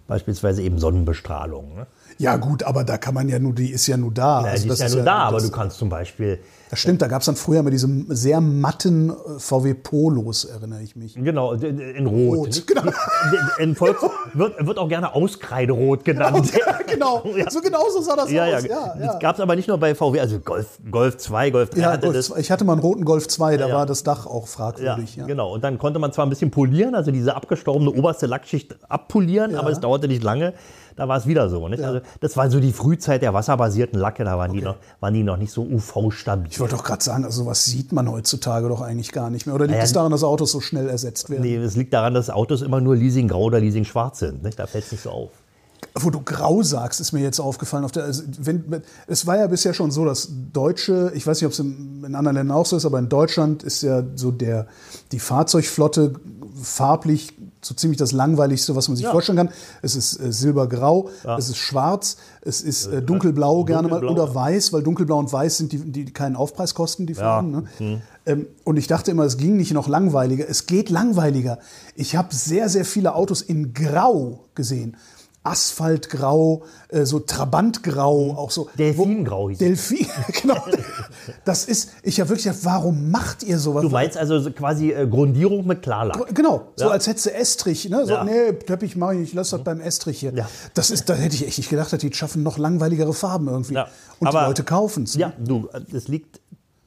beispielsweise 0.07 0.63
eben 0.63 0.79
Sonnenbestrahlung. 0.79 1.77
Ne? 1.77 1.87
Ja, 2.19 2.37
gut, 2.37 2.63
aber 2.63 2.85
da 2.85 2.97
kann 2.99 3.15
man 3.15 3.29
ja 3.29 3.39
nur, 3.39 3.53
die 3.55 3.71
ist 3.71 3.87
ja 3.87 3.97
nur 3.97 4.13
da. 4.13 4.43
Ja, 4.43 4.51
Also 4.53 4.63
die 4.65 4.69
das 4.69 4.81
ist 4.81 4.91
ja 4.91 4.97
nur 4.97 5.05
da, 5.05 5.19
aber 5.19 5.41
du 5.41 5.51
kannst 5.51 5.79
zum 5.79 5.89
Beispiel 5.89 6.39
Das 6.71 6.79
stimmt, 6.81 7.03
da 7.03 7.07
gab 7.09 7.21
es 7.21 7.27
dann 7.27 7.37
früher 7.37 7.63
mal 7.63 7.71
diese 7.71 7.89
sehr 8.09 8.41
matten 8.41 9.11
äh, 9.11 9.15
VW 9.39 9.75
Polos, 9.75 10.45
erinnere 10.45 10.83
ich 10.83 10.97
mich. 10.97 11.15
Genau, 11.15 11.53
in 11.53 12.07
Rot. 12.07 12.39
Rot, 12.39 12.67
genau. 12.67 12.83
In 13.59 13.75
Volks 13.77 14.03
wird, 14.33 14.67
wird 14.67 14.79
auch 14.79 14.89
gerne 14.89 15.15
Auskreiderot 15.15 16.05
genannt. 16.05 16.53
genau, 16.87 17.23
so 17.51 17.61
genau 17.61 17.89
so 17.91 18.01
sah 18.01 18.17
das 18.17 18.31
Ja, 18.31 18.47
ja, 18.47 18.57
aus. 18.59 18.65
Ja, 18.65 18.95
ja. 18.99 19.07
Das 19.07 19.19
gab 19.21 19.35
es 19.37 19.41
aber 19.41 19.57
nicht 19.57 19.69
nur 19.69 19.79
bei 19.79 19.95
VW, 19.95 20.21
also 20.21 20.39
Golf, 20.41 20.79
Golf 20.91 21.17
2, 21.19 21.51
Golf 21.51 21.71
3 21.71 21.81
Ja, 21.81 21.93
hatte 21.93 22.01
Golf 22.07 22.17
das. 22.17 22.27
2. 22.27 22.41
ich 22.41 22.51
hatte 22.51 22.65
mal 22.65 22.73
einen 22.73 22.83
roten 22.83 23.05
Golf 23.05 23.29
2, 23.29 23.57
da 23.57 23.69
Ja. 23.69 23.75
war 23.75 23.87
das 23.87 24.03
Dach 24.03 24.27
auch 24.27 24.47
Ja, 24.47 24.53
fragwürdig. 24.53 25.17
Ja, 25.17 25.27
genau. 25.27 25.53
Und 25.55 25.63
dann 25.65 25.79
konnte 25.79 25.99
man 25.99 26.13
zwar 26.13 26.27
ein 26.27 26.31
bisschen 26.31 26.51
polieren, 26.51 26.95
also 26.95 27.11
diese 27.11 27.35
abgestorbene 27.37 27.91
oberste 27.91 28.27
Lackschicht 28.27 28.75
abpolieren, 28.89 29.55
aber 29.57 29.71
es 29.71 29.81
dauerte 29.81 30.09
nicht 30.09 30.23
lange. 30.23 30.55
Da 30.97 31.09
war 31.09 31.17
es 31.17 31.27
wieder 31.27 31.49
so. 31.49 31.69
Nicht? 31.69 31.83
Also 31.83 32.01
das 32.21 32.37
war 32.37 32.51
so 32.51 32.61
die 32.61 32.73
Frühzeit 32.73 33.21
der 33.23 33.35
wasserbasierten 33.35 33.99
Lacke, 33.99 34.23
da 34.25 34.39
waren, 34.39 34.53
die, 34.53 34.63
noch, 34.63 34.77
waren 35.01 35.13
die 35.15 35.23
noch 35.25 35.37
nicht 35.37 35.53
so 35.53 35.63
UV-stabil. 35.63 36.49
Ich 36.51 36.61
wollte 36.61 36.77
doch 36.77 36.85
gerade 36.85 37.03
sagen, 37.03 37.25
also 37.25 37.43
sowas 37.45 37.65
sieht 37.65 37.93
man 37.93 38.09
heutzutage 38.11 38.69
doch 38.69 38.81
eigentlich 38.81 39.11
gar 39.13 39.31
nicht 39.31 39.47
mehr. 39.47 39.55
Oder 39.55 39.65
liegt 39.65 39.75
Naja, 39.75 39.85
es 39.85 39.93
daran, 39.93 40.13
dass 40.13 40.23
Autos 40.23 40.53
so 40.53 40.61
schnell 40.61 40.89
ersetzt 40.89 41.31
werden? 41.31 41.43
Nee, 41.43 41.57
es 41.57 41.75
liegt 41.77 41.93
daran, 41.93 42.15
dass 42.15 42.31
Autos 42.31 42.63
immer 42.63 42.81
nur 42.81 42.95
Leasing 42.97 43.29
grau 43.29 43.43
oder 43.45 43.61
Leasing 43.61 43.85
schwarz 43.85 44.21
sind. 44.21 44.43
Nicht? 44.45 44.59
Da 44.59 44.67
fällt 44.67 44.85
es 44.85 44.93
nicht 44.93 45.03
so 45.03 45.11
auf. 45.11 45.31
Wo 45.97 46.11
du 46.11 46.21
grau 46.23 46.63
sagst, 46.63 47.01
ist 47.01 47.13
mir 47.13 47.21
jetzt 47.21 47.39
aufgefallen. 47.41 47.85
Auf 47.85 47.93
der, 47.93 48.05
also 48.05 48.23
wenn- 48.41 48.83
es 49.07 49.27
war 49.27 49.37
ja 49.37 49.47
bisher 49.47 49.75
schon 49.75 49.91
so, 49.91 50.05
dass 50.05 50.29
Deutsche, 50.53 51.13
ich 51.15 51.27
weiß 51.27 51.41
nicht, 51.41 51.47
ob 51.47 51.53
es 51.53 51.59
in, 51.59 52.03
in 52.05 52.15
anderen 52.15 52.37
Ländern 52.37 52.57
auch 52.57 52.67
so 52.67 52.77
ist, 52.77 52.87
aber 52.87 52.99
in 52.99 53.09
Deutschland 53.09 53.63
ist 53.63 53.83
ja 53.83 54.03
so 54.15 54.31
der, 54.31 54.67
die 55.13 55.19
Fahrzeugflotte 55.21 56.15
farblich 56.63 57.35
so 57.65 57.75
ziemlich 57.75 57.99
das 57.99 58.13
langweiligste, 58.13 58.77
was 58.77 58.89
man 58.89 58.97
sich 58.97 59.05
Ja. 59.05 59.11
vorstellen 59.13 59.39
kann. 59.39 59.51
Es 59.83 59.97
ist 59.97 60.21
äh, 60.21 60.33
silbergrau, 60.33 61.09
es 61.39 61.49
ist 61.49 61.57
schwarz, 61.57 62.17
es 62.43 62.61
ist 62.61 62.87
äh, 62.87 63.03
dunkelblau 63.03 63.65
gerne 63.65 63.89
mal 63.89 64.05
oder 64.05 64.27
ja. 64.27 64.35
weiß, 64.35 64.73
weil 64.73 64.83
dunkelblau 64.83 65.19
und 65.19 65.33
weiß 65.33 65.57
sind 65.57 65.73
die, 65.73 65.79
die 65.79 66.05
keinen 66.13 66.37
Aufpreis 66.37 66.75
kosten, 66.75 67.07
die 67.07 67.15
Farben. 67.15 67.51
Ne? 67.51 67.65
Mhm. 67.79 68.03
Ähm, 68.27 68.47
und 68.65 68.77
ich 68.77 68.87
dachte 68.87 69.11
immer, 69.11 69.25
es 69.25 69.37
ging 69.37 69.57
nicht 69.57 69.73
noch 69.73 69.89
langweiliger. 69.89 70.49
Es 70.49 70.67
geht 70.67 70.91
langweiliger. 70.91 71.59
Ich 71.95 72.17
habe 72.17 72.35
sehr, 72.35 72.69
sehr 72.69 72.85
viele 72.85 73.15
Autos 73.15 73.43
in 73.43 73.73
Grau 73.75 74.41
gesehen. 74.55 74.97
Asphaltgrau, 75.45 76.63
äh, 76.89 77.05
so 77.05 77.21
Trabantgrau, 77.21 78.33
auch 78.37 78.51
so. 78.51 78.69
Delfingrau 78.79 79.51
hieß. 79.51 79.59
Delfin, 79.59 80.07
genau. 80.43 80.57
Das 81.45 81.65
ist, 81.65 81.91
ich 82.03 82.21
habe 82.21 82.31
wirklich 82.31 82.45
gedacht, 82.45 82.61
warum 82.65 83.11
macht 83.11 83.43
ihr 83.43 83.59
sowas? 83.59 83.83
Du 83.83 83.89
meinst 83.91 84.17
also 84.17 84.39
so 84.41 84.51
quasi 84.51 84.93
äh, 84.93 85.07
Grundierung 85.07 85.67
mit 85.67 85.83
Klarlack. 85.83 86.35
Genau, 86.35 86.69
so 86.77 86.87
Ja. 86.87 86.91
als 86.93 87.07
hättest 87.07 87.27
du 87.27 87.35
Estrich. 87.35 87.89
Ne? 87.89 88.07
So, 88.07 88.13
Ja. 88.15 88.25
nee, 88.25 88.53
Teppich 88.53 88.97
mache 88.97 89.15
ich 89.15 89.21
nicht, 89.21 89.35
lass 89.35 89.51
das 89.51 89.63
beim 89.63 89.81
Estrich 89.81 90.21
hier. 90.21 90.33
Ja. 90.35 90.49
Das 90.75 90.91
ist, 90.91 91.09
da 91.09 91.15
hätte 91.15 91.35
ich 91.35 91.47
echt 91.47 91.59
nicht 91.59 91.71
gedacht, 91.71 91.93
dass 91.93 92.01
die 92.01 92.13
schaffen 92.13 92.43
noch 92.43 92.59
langweiligere 92.59 93.13
Farben 93.13 93.49
irgendwie. 93.49 93.77
Und 93.77 93.87
die 94.23 94.27
Aber- 94.29 94.47
Leute 94.47 94.65
kaufen 94.65 95.05
es. 95.05 95.15
Ja, 95.15 95.33
du, 95.39 95.69
das 95.93 96.09
liegt, 96.09 96.41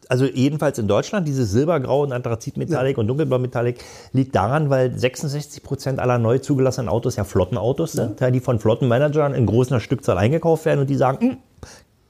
also 0.10 0.26
jedenfalls 0.26 0.80
in 0.80 0.88
Deutschland, 0.88 1.28
dieses 1.28 1.52
Silbergrau 1.52 2.04
und 2.04 2.12
Anthrazitmetallic 2.12 2.98
und 2.98 3.08
Dunkelblau-Metallic 3.08 3.84
liegt 4.14 4.36
daran, 4.36 4.70
weil 4.70 4.98
66 4.98 5.64
Prozent 5.64 6.00
aller 6.00 6.18
neu 6.18 6.40
zugelassenen 6.40 6.90
Autos 6.90 7.16
ja 7.16 7.24
Flottenautos 7.24 7.94
sind, 7.94 8.20
ja, 8.20 8.32
die 8.32 8.40
von 8.40 8.60
Flottenmanagern 8.60 9.34
in 9.34 9.46
großer 9.46 9.80
Stückzahl 9.80 10.18
eingekauft 10.18 10.66
werden 10.66 10.82
und 10.82 10.90
die 10.90 10.96
sagen, 10.96 11.20
"Hm, 11.20 11.38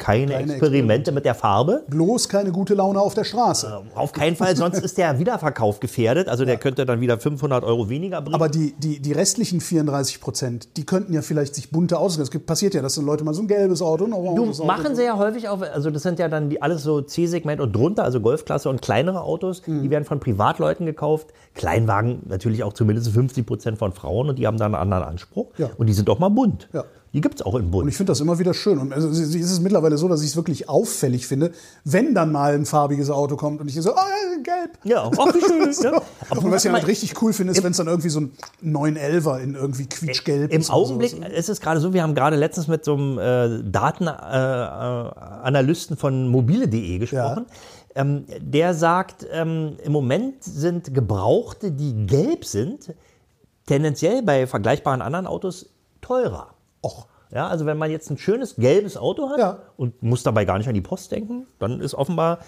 keine, 0.07 0.31
Keine 0.31 0.51
Experimente 0.53 1.11
mit 1.11 1.25
der 1.25 1.35
Farbe. 1.35 1.83
Bloß 1.89 2.29
keine 2.29 2.51
gute 2.53 2.73
Laune 2.75 3.01
auf 3.01 3.13
der 3.13 3.25
Straße. 3.25 3.81
Auf 3.93 4.13
keinen 4.13 4.37
Fall, 4.37 4.55
sonst 4.55 4.79
ist 4.79 4.97
der 4.97 5.19
Wiederverkauf 5.19 5.81
gefährdet. 5.81 6.29
Also 6.29 6.45
der 6.45 6.55
könnte 6.57 6.85
dann 6.85 7.01
wieder 7.01 7.19
500 7.19 7.65
Euro 7.65 7.89
weniger 7.89 8.21
bringen. 8.21 8.35
Aber 8.35 8.47
die, 8.47 8.73
die, 8.79 9.01
die 9.01 9.11
restlichen 9.11 9.59
34 9.59 10.21
Prozent, 10.21 10.77
die 10.77 10.85
könnten 10.85 11.11
ja 11.11 11.21
vielleicht 11.21 11.55
sich 11.55 11.71
bunte 11.71 11.97
aussuchen. 11.99 12.21
Es 12.23 12.29
passiert 12.29 12.73
ja, 12.73 12.81
dass 12.81 12.95
dann 12.95 13.03
Leute 13.05 13.25
mal 13.25 13.33
so 13.33 13.41
ein 13.41 13.47
gelbes 13.49 13.81
Auto, 13.81 14.05
Du, 14.05 14.15
oranges 14.15 14.59
Auto. 14.61 14.67
machen 14.67 14.95
sie 14.95 15.03
ja 15.03 15.17
häufig 15.17 15.49
auch, 15.49 15.61
also 15.61 15.89
das 15.91 16.03
sind 16.03 16.19
ja 16.19 16.29
dann 16.29 16.49
die, 16.49 16.61
alles 16.61 16.83
so 16.83 17.01
C-Segment 17.01 17.59
und 17.59 17.75
drunter, 17.75 18.05
also 18.05 18.21
Golfklasse 18.21 18.69
und 18.69 18.81
kleinere 18.81 19.21
Autos, 19.23 19.61
Mhm. 19.67 19.83
die 19.83 19.89
werden 19.89 20.05
von 20.05 20.21
Privatleuten 20.21 20.85
gekauft. 20.85 21.33
Kleinwagen 21.53 22.21
natürlich 22.27 22.63
auch 22.63 22.71
zumindest 22.71 23.09
50 23.09 23.45
Prozent 23.45 23.77
von 23.77 23.91
Frauen 23.91 24.29
und 24.29 24.39
die 24.39 24.47
haben 24.47 24.57
dann 24.57 24.73
einen 24.73 24.81
anderen 24.81 25.03
Anspruch. 25.03 25.47
Ja. 25.57 25.69
Und 25.77 25.87
die 25.87 25.93
sind 25.93 26.09
auch 26.09 26.19
mal 26.19 26.29
bunt. 26.29 26.69
Ja. 26.71 26.85
Die 27.17 27.21
gibt 27.21 27.39
es 27.39 27.45
auch 27.47 27.55
in 27.55 27.65
Und 27.65 27.71
bunt. 27.71 27.89
ich 27.89 27.97
finde 27.97 28.11
das 28.11 28.19
immer 28.19 28.37
wieder 28.37 28.53
schön. 28.53 28.77
Und 28.77 28.93
also, 28.93 29.09
es 29.09 29.33
ist 29.33 29.59
mittlerweile 29.59 29.97
so, 29.97 30.07
dass 30.07 30.21
ich 30.21 30.29
es 30.29 30.35
wirklich 30.35 30.69
auffällig 30.69 31.25
finde, 31.25 31.51
wenn 31.83 32.13
dann 32.13 32.31
mal 32.31 32.53
ein 32.53 32.67
farbiges 32.67 33.09
Auto 33.09 33.37
kommt 33.37 33.59
und 33.59 33.67
ich 33.67 33.73
so, 33.81 33.95
ah, 33.95 34.05
gelb. 34.43 34.77
Ja, 34.83 35.05
auch 35.05 35.33
wie 35.33 35.41
schön. 35.41 35.61
ne? 35.91 35.99
Und 36.29 36.51
was 36.51 36.63
ich 36.63 36.71
halt 36.71 36.85
richtig 36.85 37.19
cool 37.23 37.33
finde, 37.33 37.53
ist, 37.53 37.63
wenn 37.63 37.71
es 37.71 37.77
dann 37.77 37.87
irgendwie 37.87 38.09
so 38.09 38.19
ein 38.19 38.33
911er 38.63 39.39
in 39.39 39.55
irgendwie 39.55 39.87
quietschgelb 39.87 40.53
Im 40.53 40.61
ist. 40.61 40.69
oder 40.69 40.77
Augenblick 40.77 41.09
sowas. 41.09 41.29
ist 41.35 41.49
es 41.49 41.59
gerade 41.59 41.79
so, 41.79 41.91
wir 41.91 42.03
haben 42.03 42.13
gerade 42.13 42.35
letztens 42.35 42.67
mit 42.67 42.85
so 42.85 42.93
einem 42.93 43.17
äh, 43.17 43.63
Datenanalysten 43.63 45.97
von 45.97 46.27
mobile.de 46.27 46.99
gesprochen. 46.99 47.47
Ähm, 47.95 48.25
der 48.39 48.75
sagt, 48.75 49.25
ähm, 49.31 49.77
im 49.83 49.91
Moment 49.91 50.43
sind 50.43 50.93
Gebrauchte, 50.93 51.71
die 51.71 52.05
gelb 52.05 52.45
sind, 52.45 52.93
tendenziell 53.65 54.21
bei 54.21 54.45
vergleichbaren 54.45 55.01
anderen 55.01 55.25
Autos 55.25 55.71
teurer. 55.99 56.53
Och. 56.87 57.07
Ja, 57.29 57.47
also 57.47 57.65
wenn 57.65 57.77
man 57.77 57.91
jetzt 57.91 58.09
ein 58.09 58.17
schönes 58.17 58.55
gelbes 58.55 58.95
Auto 58.95 59.29
hat 59.29 59.37
Ja. 59.39 59.59
und 59.75 60.01
muss 60.01 60.23
dabei 60.23 60.45
gar 60.45 60.57
nicht 60.57 60.67
an 60.69 60.73
die 60.73 60.81
Post 60.81 61.11
denken, 61.11 61.45
dann 61.59 61.81
ist 61.81 61.93
offenbar, 61.93 62.39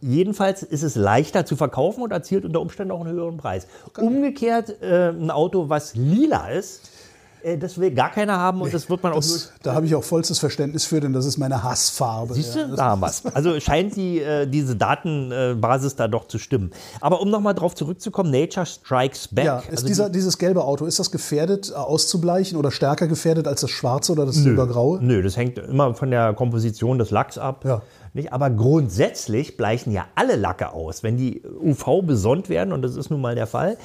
jedenfalls 0.00 0.62
ist 0.64 0.82
es 0.82 0.96
leichter 0.96 1.46
zu 1.46 1.54
verkaufen 1.54 2.02
und 2.02 2.10
erzielt 2.10 2.44
unter 2.44 2.60
Umständen 2.60 2.90
auch 2.92 3.00
einen 3.02 3.12
höheren 3.12 3.36
Preis. 3.36 3.68
Umgekehrt, 3.98 4.82
äh, 4.82 5.10
ein 5.10 5.30
Auto, 5.30 5.68
was 5.68 5.94
lila 5.94 6.48
ist, 6.48 6.90
das 7.56 7.78
will 7.78 7.92
gar 7.92 8.10
keiner 8.10 8.38
haben 8.38 8.60
und 8.60 8.74
das 8.74 8.90
wird 8.90 9.02
man 9.02 9.12
auch 9.12 9.16
Das, 9.16 9.52
da 9.62 9.74
habe 9.74 9.86
ich 9.86 9.94
auch 9.94 10.02
vollstes 10.02 10.40
Verständnis 10.40 10.84
für, 10.84 11.00
denn 11.00 11.12
das 11.12 11.26
ist 11.26 11.38
meine 11.38 11.62
Hassfarbe. 11.62 12.34
Siehst 12.34 12.56
du, 12.56 12.58
ja. 12.60 12.66
da 12.74 12.84
haben 12.86 13.00
wir's. 13.00 13.22
Also 13.34 13.60
scheint 13.60 13.94
die, 13.94 14.18
äh, 14.18 14.46
diese 14.46 14.74
Datenbasis 14.74 15.94
da 15.94 16.08
doch 16.08 16.26
zu 16.26 16.38
stimmen. 16.38 16.72
Aber 17.00 17.20
um 17.20 17.30
nochmal 17.30 17.54
drauf 17.54 17.74
zurückzukommen, 17.76 18.30
Nature 18.30 18.66
Strikes 18.66 19.28
Back. 19.28 19.44
Ja, 19.44 19.58
ist 19.58 19.70
also 19.70 19.86
dieser, 19.86 20.10
dieses 20.10 20.38
gelbe 20.38 20.64
Auto, 20.64 20.86
ist 20.86 20.98
das 20.98 21.12
gefährdet, 21.12 21.70
äh, 21.70 21.74
auszubleichen 21.74 22.58
oder 22.58 22.72
stärker 22.72 23.06
gefährdet 23.06 23.46
als 23.46 23.60
das 23.60 23.70
schwarze 23.70 24.12
oder 24.12 24.26
das 24.26 24.36
silbergraue? 24.36 24.98
Nö, 25.00 25.22
das 25.22 25.36
hängt 25.36 25.58
immer 25.58 25.94
von 25.94 26.10
der 26.10 26.34
Komposition 26.34 26.98
des 26.98 27.10
Lacks 27.10 27.38
ab. 27.38 27.64
Ja. 27.64 27.82
Nicht? 28.16 28.32
Aber 28.32 28.50
grundsätzlich 28.50 29.56
bleichen 29.56 29.92
ja 29.92 30.06
alle 30.16 30.36
Lacke 30.36 30.72
aus, 30.72 31.02
wenn 31.02 31.16
die 31.16 31.42
UV 31.60 32.02
besonnt 32.02 32.48
werden, 32.48 32.72
und 32.72 32.82
das 32.82 32.96
ist 32.96 33.10
nun 33.10 33.20
mal 33.20 33.34
der 33.34 33.46
Fall, 33.46 33.76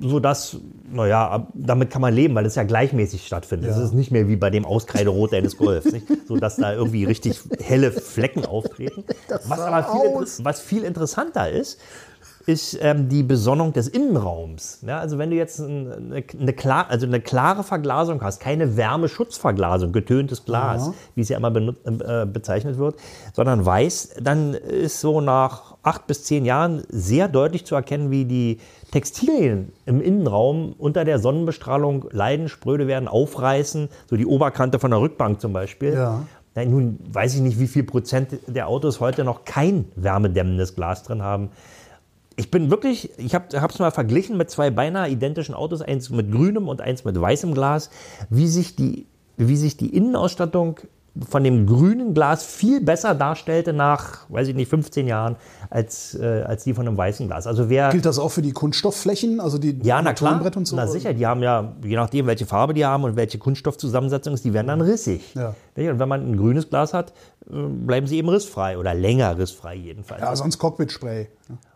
sodass, 0.00 0.56
naja, 0.92 1.48
damit 1.54 1.90
kann 1.90 2.02
man 2.02 2.12
leben, 2.14 2.34
weil 2.34 2.44
es 2.46 2.54
ja 2.54 2.64
gleichmäßig 2.64 3.26
stattfindet. 3.26 3.70
Es 3.70 3.76
Ja. 3.78 3.84
ist 3.84 3.94
nicht 3.94 4.10
mehr 4.10 4.28
wie 4.28 4.36
bei 4.36 4.50
dem 4.50 4.64
Auskreiderot 4.64 5.32
eines 5.34 5.56
Golfs, 5.56 5.90
nicht? 5.92 6.06
sodass 6.26 6.56
da 6.56 6.72
irgendwie 6.74 7.04
richtig 7.04 7.40
helle 7.62 7.90
Flecken 7.92 8.44
auftreten. 8.44 9.04
Was 9.46 9.58
aber 9.60 10.00
viel, 10.00 10.44
was 10.44 10.60
viel 10.60 10.82
interessanter 10.84 11.50
ist, 11.50 11.78
ist 12.48 12.78
ähm, 12.80 13.10
die 13.10 13.22
Besonnung 13.22 13.74
des 13.74 13.88
Innenraums. 13.88 14.78
Ja, 14.86 14.98
also 15.00 15.18
wenn 15.18 15.28
du 15.30 15.36
jetzt 15.36 15.58
ein- 15.58 15.92
eine, 15.92 16.24
eine, 16.40 16.52
klar, 16.54 16.86
also 16.88 17.06
eine 17.06 17.20
klare 17.20 17.62
Verglasung 17.62 18.22
hast, 18.22 18.40
keine 18.40 18.76
Wärmeschutzverglasung, 18.78 19.92
getöntes 19.92 20.46
Glas, 20.46 20.92
wie 21.14 21.20
es 21.20 21.28
ja 21.28 21.36
immer 21.36 21.54
äh, 21.54 22.24
bezeichnet 22.26 22.78
wird, 22.78 22.96
sondern 23.34 23.66
weiß, 23.66 24.14
dann 24.22 24.54
ist 24.54 25.00
so 25.00 25.20
nach 25.20 25.76
acht 25.82 26.06
bis 26.06 26.24
zehn 26.24 26.46
Jahren 26.46 26.82
sehr 26.88 27.28
deutlich 27.28 27.66
zu 27.66 27.74
erkennen, 27.74 28.10
wie 28.10 28.24
die 28.24 28.58
Textilien 28.92 29.70
im 29.84 30.00
Innenraum 30.00 30.74
unter 30.78 31.04
der 31.04 31.18
Sonnenbestrahlung 31.18 32.06
leiden, 32.12 32.48
spröde 32.48 32.86
werden, 32.86 33.08
aufreißen, 33.08 33.90
so 34.08 34.16
die 34.16 34.24
Oberkante 34.26 34.78
von 34.78 34.90
der 34.90 35.00
Rückbank 35.00 35.40
zum 35.40 35.52
Beispiel. 35.52 35.92
Ja. 35.92 36.22
Na, 36.54 36.64
nun 36.64 36.98
weiß 37.12 37.34
ich 37.34 37.40
nicht, 37.42 37.60
wie 37.60 37.66
viel 37.66 37.84
Prozent 37.84 38.38
der 38.46 38.68
Autos 38.68 39.00
heute 39.00 39.22
noch 39.22 39.44
kein 39.44 39.84
wärmedämmendes 39.96 40.74
Glas 40.74 41.02
drin 41.02 41.22
haben. 41.22 41.50
Ich 42.38 42.52
bin 42.52 42.70
wirklich, 42.70 43.10
ich 43.18 43.34
habe 43.34 43.48
es 43.50 43.78
mal 43.80 43.90
verglichen 43.90 44.36
mit 44.36 44.48
zwei 44.48 44.70
beinahe 44.70 45.10
identischen 45.10 45.56
Autos, 45.56 45.82
eins 45.82 46.08
mit 46.10 46.30
grünem 46.30 46.68
und 46.68 46.80
eins 46.80 47.04
mit 47.04 47.20
weißem 47.20 47.52
Glas, 47.52 47.90
wie 48.30 48.46
sich 48.46 48.76
die, 48.76 49.06
wie 49.36 49.56
sich 49.56 49.76
die 49.76 49.92
Innenausstattung 49.94 50.78
von 51.28 51.44
dem 51.44 51.66
grünen 51.66 52.14
Glas 52.14 52.44
viel 52.44 52.80
besser 52.80 53.14
darstellte 53.14 53.72
nach, 53.72 54.28
weiß 54.28 54.48
ich 54.48 54.54
nicht, 54.54 54.68
15 54.68 55.06
Jahren, 55.06 55.36
als, 55.70 56.14
äh, 56.14 56.42
als 56.42 56.64
die 56.64 56.74
von 56.74 56.86
einem 56.86 56.96
weißen 56.96 57.26
Glas. 57.26 57.46
Also 57.46 57.68
wer 57.68 57.90
Gilt 57.90 58.06
das 58.06 58.18
auch 58.18 58.30
für 58.30 58.42
die 58.42 58.52
Kunststoffflächen, 58.52 59.40
also 59.40 59.58
die 59.58 59.78
ja, 59.82 60.00
na 60.02 60.12
klar. 60.12 60.40
Und 60.56 60.66
so? 60.66 60.76
Na 60.76 60.86
sicher, 60.86 61.12
die 61.12 61.26
haben 61.26 61.42
ja, 61.42 61.72
je 61.84 61.96
nachdem, 61.96 62.26
welche 62.26 62.46
Farbe 62.46 62.74
die 62.74 62.84
haben 62.84 63.04
und 63.04 63.16
welche 63.16 63.38
Kunststoffzusammensetzung 63.38 64.34
ist, 64.34 64.44
die 64.44 64.52
werden 64.52 64.68
dann 64.68 64.80
rissig. 64.80 65.34
Ja. 65.34 65.54
Und 65.76 65.98
wenn 65.98 66.08
man 66.08 66.22
ein 66.22 66.36
grünes 66.36 66.68
Glas 66.68 66.94
hat, 66.94 67.12
äh, 67.50 67.52
bleiben 67.52 68.06
sie 68.06 68.16
eben 68.16 68.28
rissfrei 68.28 68.78
oder 68.78 68.94
länger 68.94 69.36
rissfrei 69.38 69.74
jedenfalls. 69.74 70.20
Ja, 70.20 70.34
sonst 70.34 70.58
Cockpit-Spray. 70.58 71.28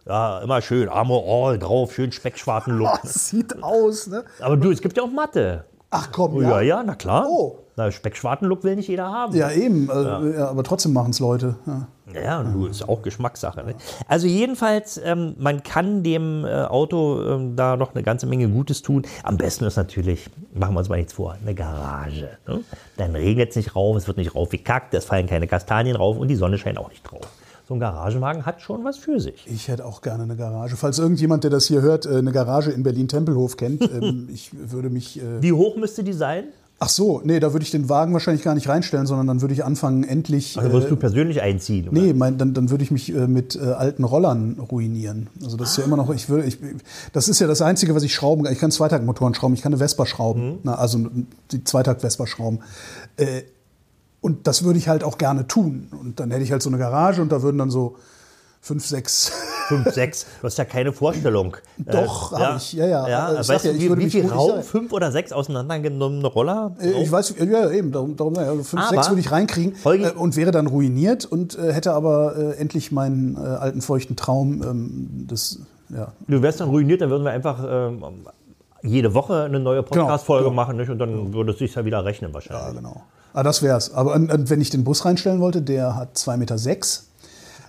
Ja, 0.06 0.40
immer 0.40 0.60
schön, 0.60 0.88
Armor 0.88 1.24
All 1.26 1.58
drauf, 1.58 1.94
schön 1.94 2.10
Speckschwarten-Look. 2.10 3.02
Das 3.02 3.28
sieht 3.28 3.62
aus, 3.62 4.08
ne? 4.08 4.24
Aber 4.40 4.56
du, 4.56 4.70
es 4.70 4.80
gibt 4.80 4.96
ja 4.96 5.02
auch 5.04 5.10
Matte. 5.10 5.64
Ach 5.94 6.08
komm, 6.10 6.40
Ja, 6.42 6.60
ja. 6.60 6.60
ja, 6.78 6.82
na 6.82 6.94
klar. 6.94 7.26
Oh. 7.28 7.58
Na, 7.76 7.90
Speckschwarten-Look 7.90 8.64
will 8.64 8.76
nicht 8.76 8.88
jeder 8.88 9.10
haben. 9.10 9.34
Ja, 9.34 9.50
eben. 9.50 9.88
äh, 9.88 9.92
Ja. 10.38 10.48
aber 10.48 10.62
trotzdem 10.62 10.92
machen 10.92 11.10
es 11.10 11.20
Leute. 11.20 11.56
Ja. 11.66 11.86
Ja, 12.14 12.42
du, 12.42 12.66
ist 12.66 12.86
auch 12.86 13.00
Geschmackssache. 13.00 13.64
Ne? 13.64 13.74
Also 14.08 14.26
jedenfalls, 14.26 15.00
ähm, 15.02 15.34
man 15.38 15.62
kann 15.62 16.02
dem 16.02 16.44
äh, 16.44 16.64
Auto 16.64 17.22
ähm, 17.26 17.56
da 17.56 17.76
noch 17.78 17.94
eine 17.94 18.02
ganze 18.02 18.26
Menge 18.26 18.48
Gutes 18.48 18.82
tun. 18.82 19.02
Am 19.22 19.38
besten 19.38 19.64
ist 19.64 19.76
natürlich, 19.76 20.28
machen 20.52 20.74
wir 20.74 20.80
uns 20.80 20.90
mal 20.90 20.96
nichts 20.96 21.14
vor, 21.14 21.36
eine 21.40 21.54
Garage. 21.54 22.28
Ne? 22.46 22.60
Dann 22.98 23.14
regnet 23.14 23.50
es 23.50 23.56
nicht 23.56 23.74
rauf, 23.74 23.96
es 23.96 24.06
wird 24.06 24.18
nicht 24.18 24.34
raufgekackt, 24.34 24.92
es 24.92 25.06
fallen 25.06 25.26
keine 25.26 25.46
Kastanien 25.46 25.96
rauf 25.96 26.18
und 26.18 26.28
die 26.28 26.36
Sonne 26.36 26.58
scheint 26.58 26.76
auch 26.76 26.90
nicht 26.90 27.02
drauf. 27.04 27.26
So 27.72 27.76
ein 27.76 27.80
Garagenwagen 27.80 28.44
hat 28.44 28.60
schon 28.60 28.84
was 28.84 28.98
für 28.98 29.18
sich. 29.18 29.46
Ich 29.46 29.68
hätte 29.68 29.86
auch 29.86 30.02
gerne 30.02 30.24
eine 30.24 30.36
Garage. 30.36 30.76
Falls 30.76 30.98
irgendjemand, 30.98 31.42
der 31.42 31.50
das 31.50 31.64
hier 31.64 31.80
hört, 31.80 32.04
äh, 32.04 32.18
eine 32.18 32.30
Garage 32.30 32.70
in 32.70 32.82
Berlin-Tempelhof 32.82 33.56
kennt, 33.56 33.80
ähm, 34.02 34.28
ich 34.30 34.50
würde 34.70 34.90
mich. 34.90 35.18
Äh, 35.18 35.40
Wie 35.40 35.52
hoch 35.52 35.76
müsste 35.76 36.04
die 36.04 36.12
sein? 36.12 36.44
ach 36.80 36.88
so, 36.88 37.20
nee, 37.24 37.38
da 37.38 37.52
würde 37.52 37.62
ich 37.62 37.70
den 37.70 37.88
Wagen 37.88 38.12
wahrscheinlich 38.12 38.42
gar 38.42 38.54
nicht 38.56 38.68
reinstellen, 38.68 39.06
sondern 39.06 39.28
dann 39.28 39.40
würde 39.40 39.54
ich 39.54 39.64
anfangen, 39.64 40.02
endlich. 40.02 40.58
Also 40.58 40.72
wirst 40.72 40.86
äh, 40.86 40.90
du 40.90 40.96
persönlich 40.96 41.40
einziehen? 41.40 41.88
oder? 41.88 41.98
Nee, 41.98 42.12
mein, 42.12 42.38
dann, 42.38 42.54
dann 42.54 42.70
würde 42.70 42.82
ich 42.82 42.90
mich 42.90 43.14
äh, 43.14 43.28
mit 43.28 43.54
äh, 43.54 43.60
alten 43.60 44.02
Rollern 44.02 44.58
ruinieren. 44.58 45.28
Also 45.42 45.56
das 45.56 45.70
ist 45.70 45.76
ja 45.78 45.84
immer 45.84 45.96
noch, 45.96 46.12
ich 46.12 46.28
würde, 46.28 46.44
ich, 46.44 46.58
das 47.12 47.28
ist 47.28 47.38
ja 47.38 47.46
das 47.46 47.62
Einzige, 47.62 47.94
was 47.94 48.02
ich 48.02 48.12
schrauben 48.12 48.42
kann. 48.42 48.52
Ich 48.52 48.58
kann 48.58 48.72
Zweitaktmotoren 48.72 49.32
schrauben, 49.32 49.54
ich 49.54 49.62
kann 49.62 49.72
eine 49.72 49.78
Vespa 49.78 50.06
schrauben, 50.06 50.58
na, 50.64 50.74
also 50.74 51.06
die 51.52 51.62
Zweitakt-Vespa 51.62 52.26
schrauben. 52.26 52.58
Äh, 54.22 54.26
und 54.26 54.46
das 54.46 54.64
würde 54.64 54.78
ich 54.78 54.88
halt 54.88 55.04
auch 55.04 55.18
gerne 55.18 55.46
tun. 55.46 55.88
Und 56.00 56.20
dann 56.20 56.30
hätte 56.30 56.42
ich 56.42 56.52
halt 56.52 56.62
so 56.62 56.70
eine 56.70 56.78
Garage 56.78 57.20
und 57.20 57.30
da 57.30 57.42
würden 57.42 57.58
dann 57.58 57.70
so 57.70 57.96
fünf, 58.60 58.86
sechs. 58.86 59.32
Fünf, 59.68 59.90
sechs. 59.92 60.26
Du 60.40 60.46
hast 60.46 60.58
ja 60.58 60.64
keine 60.64 60.92
Vorstellung. 60.92 61.56
Doch, 61.78 62.32
hab 62.32 62.56
ich. 62.56 62.72
Ja, 62.72 62.86
ja. 62.86 63.08
ja. 63.08 63.32
Äh, 63.32 63.40
ich 63.40 63.48
weißt 63.48 63.64
ja, 63.64 63.72
du, 63.72 63.78
wie, 63.78 63.96
wie 63.96 64.10
viel 64.10 64.26
Raum 64.26 64.50
sein. 64.50 64.62
fünf 64.64 64.92
oder 64.92 65.12
sechs 65.12 65.32
auseinandergenommene 65.32 66.26
Roller? 66.26 66.74
Äh, 66.80 67.02
Ich 67.02 67.10
weiß, 67.10 67.36
ja, 67.38 67.70
eben, 67.70 67.92
darum, 67.92 68.16
darum 68.16 68.34
ja, 68.34 68.42
also 68.42 68.64
fünf, 68.64 68.82
Aber, 68.82 68.90
sechs 68.90 69.08
würde 69.08 69.20
ich 69.20 69.30
reinkriegen 69.30 69.74
äh, 69.84 70.10
und 70.10 70.36
wäre 70.36 70.50
dann 70.50 70.66
ruiniert 70.66 71.24
und 71.24 71.56
äh, 71.56 71.72
hätte 71.72 71.92
aber 71.92 72.36
äh, 72.36 72.56
endlich 72.56 72.92
meinen 72.92 73.36
äh, 73.36 73.38
alten 73.38 73.80
feuchten 73.80 74.16
Traum 74.16 74.62
ähm, 74.62 75.26
des, 75.28 75.60
ja, 75.88 76.12
Du 76.26 76.42
wärst 76.42 76.60
dann 76.60 76.68
ruiniert, 76.68 77.00
dann 77.00 77.10
würden 77.10 77.24
wir 77.24 77.30
einfach 77.30 77.64
ähm, 77.66 78.04
jede 78.82 79.14
Woche 79.14 79.44
eine 79.44 79.60
neue 79.60 79.82
Podcast-Folge 79.82 80.44
genau. 80.44 80.54
machen 80.56 80.76
nicht? 80.76 80.90
und 80.90 80.98
dann 80.98 81.32
würde 81.32 81.52
es 81.52 81.58
sich 81.58 81.74
ja 81.74 81.84
wieder 81.84 82.04
rechnen 82.04 82.34
wahrscheinlich. 82.34 82.66
Ja, 82.66 82.72
genau. 82.72 83.02
Ah, 83.34 83.42
das 83.42 83.62
wär's. 83.62 83.92
Aber 83.94 84.14
und, 84.14 84.30
und 84.32 84.50
wenn 84.50 84.60
ich 84.60 84.70
den 84.70 84.84
Bus 84.84 85.04
reinstellen 85.04 85.40
wollte, 85.40 85.62
der 85.62 85.96
hat 85.96 86.16
2,6 86.16 86.36
Meter. 86.36 86.58
Sechs. 86.58 87.06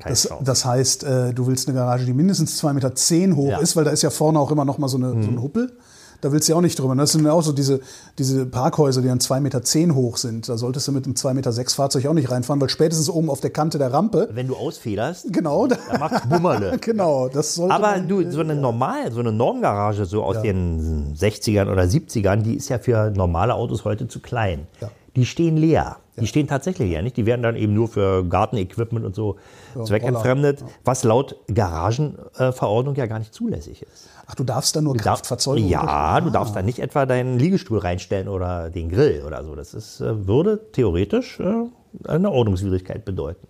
Das, 0.05 0.27
das 0.43 0.65
heißt, 0.65 1.03
äh, 1.05 1.33
du 1.33 1.47
willst 1.47 1.67
eine 1.69 1.77
Garage, 1.77 2.03
die 2.05 2.13
mindestens 2.13 2.61
2,10 2.61 2.73
Meter 2.73 2.95
zehn 2.95 3.35
hoch 3.37 3.49
Ja. 3.49 3.57
Mhm. 3.57 3.63
ist, 3.63 3.75
weil 3.77 3.85
da 3.85 3.91
ist 3.91 4.01
ja 4.01 4.09
vorne 4.09 4.37
auch 4.39 4.51
immer 4.51 4.65
noch 4.65 4.77
mal 4.77 4.89
so, 4.89 4.97
eine, 4.97 5.11
so 5.23 5.29
ein 5.29 5.41
Huppel. 5.41 5.71
Da 6.19 6.31
willst 6.31 6.47
du 6.47 6.53
ja 6.53 6.57
auch 6.57 6.61
nicht 6.61 6.79
drüber. 6.79 6.95
Das 6.95 7.11
sind 7.11 7.25
ja 7.25 7.33
auch 7.33 7.41
so 7.43 7.51
diese, 7.51 7.81
diese 8.17 8.45
Parkhäuser, 8.45 9.01
die 9.01 9.09
dann 9.09 9.19
2,10 9.19 9.39
Meter 9.41 9.61
zehn 9.61 9.93
hoch 9.93 10.15
sind. 10.17 10.47
Da 10.47 10.57
solltest 10.57 10.87
du 10.87 10.93
mit 10.93 11.05
einem 11.05 11.15
2,6 11.15 11.33
Meter 11.33 11.51
sechs 11.51 11.73
Fahrzeug 11.73 12.05
auch 12.07 12.13
nicht 12.13 12.31
reinfahren, 12.31 12.61
weil 12.61 12.69
spätestens 12.69 13.09
oben 13.09 13.29
auf 13.29 13.41
der 13.41 13.49
Kante 13.49 13.77
der 13.77 13.91
Rampe, 13.93 14.29
Wenn 14.33 14.47
du 14.47 14.55
ausfederst, 14.55 15.31
genau, 15.33 15.67
da, 15.67 15.77
dann 15.89 15.99
macht's 15.99 16.27
Bummerle. 16.27 16.77
genau, 16.81 17.27
das 17.27 17.55
sollte 17.55 17.73
Aber 17.75 17.91
man, 17.91 18.07
du, 18.07 18.29
so 18.31 18.39
eine 18.39 18.55
normal, 18.55 19.11
so 19.11 19.19
eine 19.19 19.33
Normgarage 19.33 20.05
so 20.05 20.23
aus 20.23 20.41
den 20.41 21.13
60ern 21.15 21.69
oder 21.69 21.83
70ern, 21.83 22.37
die 22.37 22.55
ist 22.55 22.69
ja 22.69 22.79
für 22.79 23.11
normale 23.11 23.53
Autos 23.53 23.83
heute 23.83 24.07
zu 24.07 24.19
klein. 24.21 24.67
Ja. 24.81 24.89
Die 25.15 25.25
stehen 25.25 25.57
leer. 25.57 25.97
Die 26.19 26.27
stehen 26.27 26.47
tatsächlich 26.47 26.89
leer, 26.89 27.01
nicht? 27.01 27.17
Die 27.17 27.25
werden 27.25 27.41
dann 27.43 27.55
eben 27.55 27.73
nur 27.73 27.87
für 27.87 28.23
Gartenequipment 28.23 29.05
und 29.05 29.15
so 29.15 29.37
zweckentfremdet, 29.83 30.63
was 30.85 31.03
laut 31.03 31.35
Garagenverordnung 31.53 32.95
ja 32.95 33.05
gar 33.05 33.19
nicht 33.19 33.33
zulässig 33.33 33.81
ist. 33.81 34.09
Ach, 34.25 34.35
du 34.35 34.43
darfst 34.43 34.75
da 34.75 34.81
nur 34.81 34.93
Darf- 34.95 35.03
Kraftfahrzeuge 35.03 35.61
Ja, 35.61 36.19
du 36.21 36.27
Ah. 36.27 36.31
darfst 36.31 36.55
da 36.55 36.61
nicht 36.61 36.79
etwa 36.79 37.05
deinen 37.05 37.39
Liegestuhl 37.39 37.79
reinstellen 37.79 38.27
oder 38.27 38.69
den 38.69 38.89
Grill 38.89 39.23
oder 39.25 39.43
so. 39.43 39.55
Das 39.55 39.73
ist, 39.73 40.01
äh, 40.01 40.27
würde 40.27 40.59
theoretisch 40.71 41.39
äh, 41.39 41.65
eine 42.07 42.31
Ordnungswidrigkeit 42.31 43.05
bedeuten. 43.05 43.47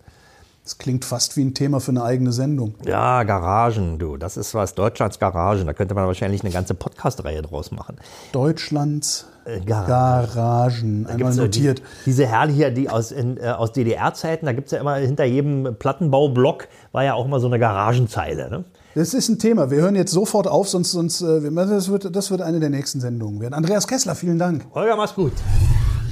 Das 0.64 0.78
klingt 0.78 1.04
fast 1.04 1.36
wie 1.36 1.42
ein 1.44 1.52
Thema 1.52 1.78
für 1.78 1.90
eine 1.90 2.02
eigene 2.02 2.32
Sendung. 2.32 2.74
Ja, 2.86 3.22
Garagen, 3.24 3.98
du, 3.98 4.16
das 4.16 4.38
ist 4.38 4.54
was, 4.54 4.74
Deutschlands 4.74 5.18
Garagen. 5.18 5.66
Da 5.66 5.74
könnte 5.74 5.94
man 5.94 6.06
wahrscheinlich 6.06 6.42
eine 6.42 6.52
ganze 6.52 6.74
Podcast-Reihe 6.74 7.42
draus 7.42 7.70
machen. 7.70 7.98
Deutschlands 8.32 9.26
Äh, 9.44 9.60
Garagen. 9.60 9.86
Garagen. 10.34 11.06
Einmal 11.06 11.36
ja 11.36 11.42
notiert. 11.42 11.80
Die, 11.80 12.04
diese 12.06 12.26
Herle 12.26 12.50
hier, 12.50 12.70
die 12.70 12.88
aus, 12.88 13.12
in, 13.12 13.36
äh, 13.36 13.48
aus 13.48 13.72
DDR-Zeiten, 13.72 14.46
da 14.46 14.54
gibt 14.54 14.68
es 14.68 14.72
ja 14.72 14.80
immer 14.80 14.94
hinter 14.96 15.24
jedem 15.24 15.76
Plattenbaublock 15.78 16.68
war 16.92 17.04
ja 17.04 17.12
auch 17.12 17.26
immer 17.26 17.40
so 17.40 17.46
eine 17.48 17.58
Garagenzeile. 17.58 18.48
Ne? 18.48 18.64
Das 18.94 19.12
ist 19.12 19.28
ein 19.28 19.38
Thema. 19.38 19.70
Wir 19.70 19.82
hören 19.82 19.96
jetzt 19.96 20.12
sofort 20.12 20.46
auf, 20.46 20.70
sonst, 20.70 20.92
sonst 20.92 21.20
äh, 21.20 21.42
das, 21.54 21.90
wird, 21.90 22.16
das 22.16 22.30
wird 22.30 22.40
eine 22.40 22.58
der 22.58 22.70
nächsten 22.70 23.00
Sendungen 23.00 23.38
werden. 23.42 23.52
Andreas 23.52 23.86
Kessler, 23.86 24.14
vielen 24.14 24.38
Dank. 24.38 24.64
Holger, 24.74 24.96
mach's 24.96 25.14
gut. 25.14 25.32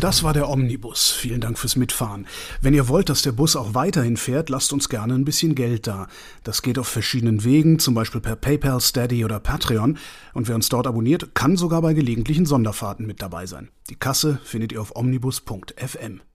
Das 0.02 0.24
war 0.24 0.32
der 0.32 0.48
Omnibus. 0.48 1.12
Vielen 1.12 1.40
Dank 1.40 1.56
fürs 1.56 1.76
Mitfahren. 1.76 2.26
Wenn 2.60 2.74
ihr 2.74 2.88
wollt, 2.88 3.08
dass 3.08 3.22
der 3.22 3.30
Bus 3.30 3.54
auch 3.54 3.74
weiterhin 3.74 4.16
fährt, 4.16 4.48
lasst 4.48 4.72
uns 4.72 4.88
gerne 4.88 5.14
ein 5.14 5.24
bisschen 5.24 5.54
Geld 5.54 5.86
da. 5.86 6.08
Das 6.42 6.62
geht 6.62 6.76
auf 6.76 6.88
verschiedenen 6.88 7.44
Wegen, 7.44 7.78
zum 7.78 7.94
Beispiel 7.94 8.20
per 8.20 8.34
PayPal, 8.34 8.80
Steady 8.80 9.24
oder 9.24 9.38
Patreon. 9.38 9.96
Und 10.34 10.48
wer 10.48 10.56
uns 10.56 10.68
dort 10.68 10.88
abonniert, 10.88 11.36
kann 11.36 11.56
sogar 11.56 11.82
bei 11.82 11.94
gelegentlichen 11.94 12.46
Sonderfahrten 12.46 13.06
mit 13.06 13.22
dabei 13.22 13.46
sein. 13.46 13.68
Die 13.90 13.94
Kasse 13.94 14.40
findet 14.42 14.72
ihr 14.72 14.80
auf 14.80 14.96
omnibus.fm. 14.96 16.22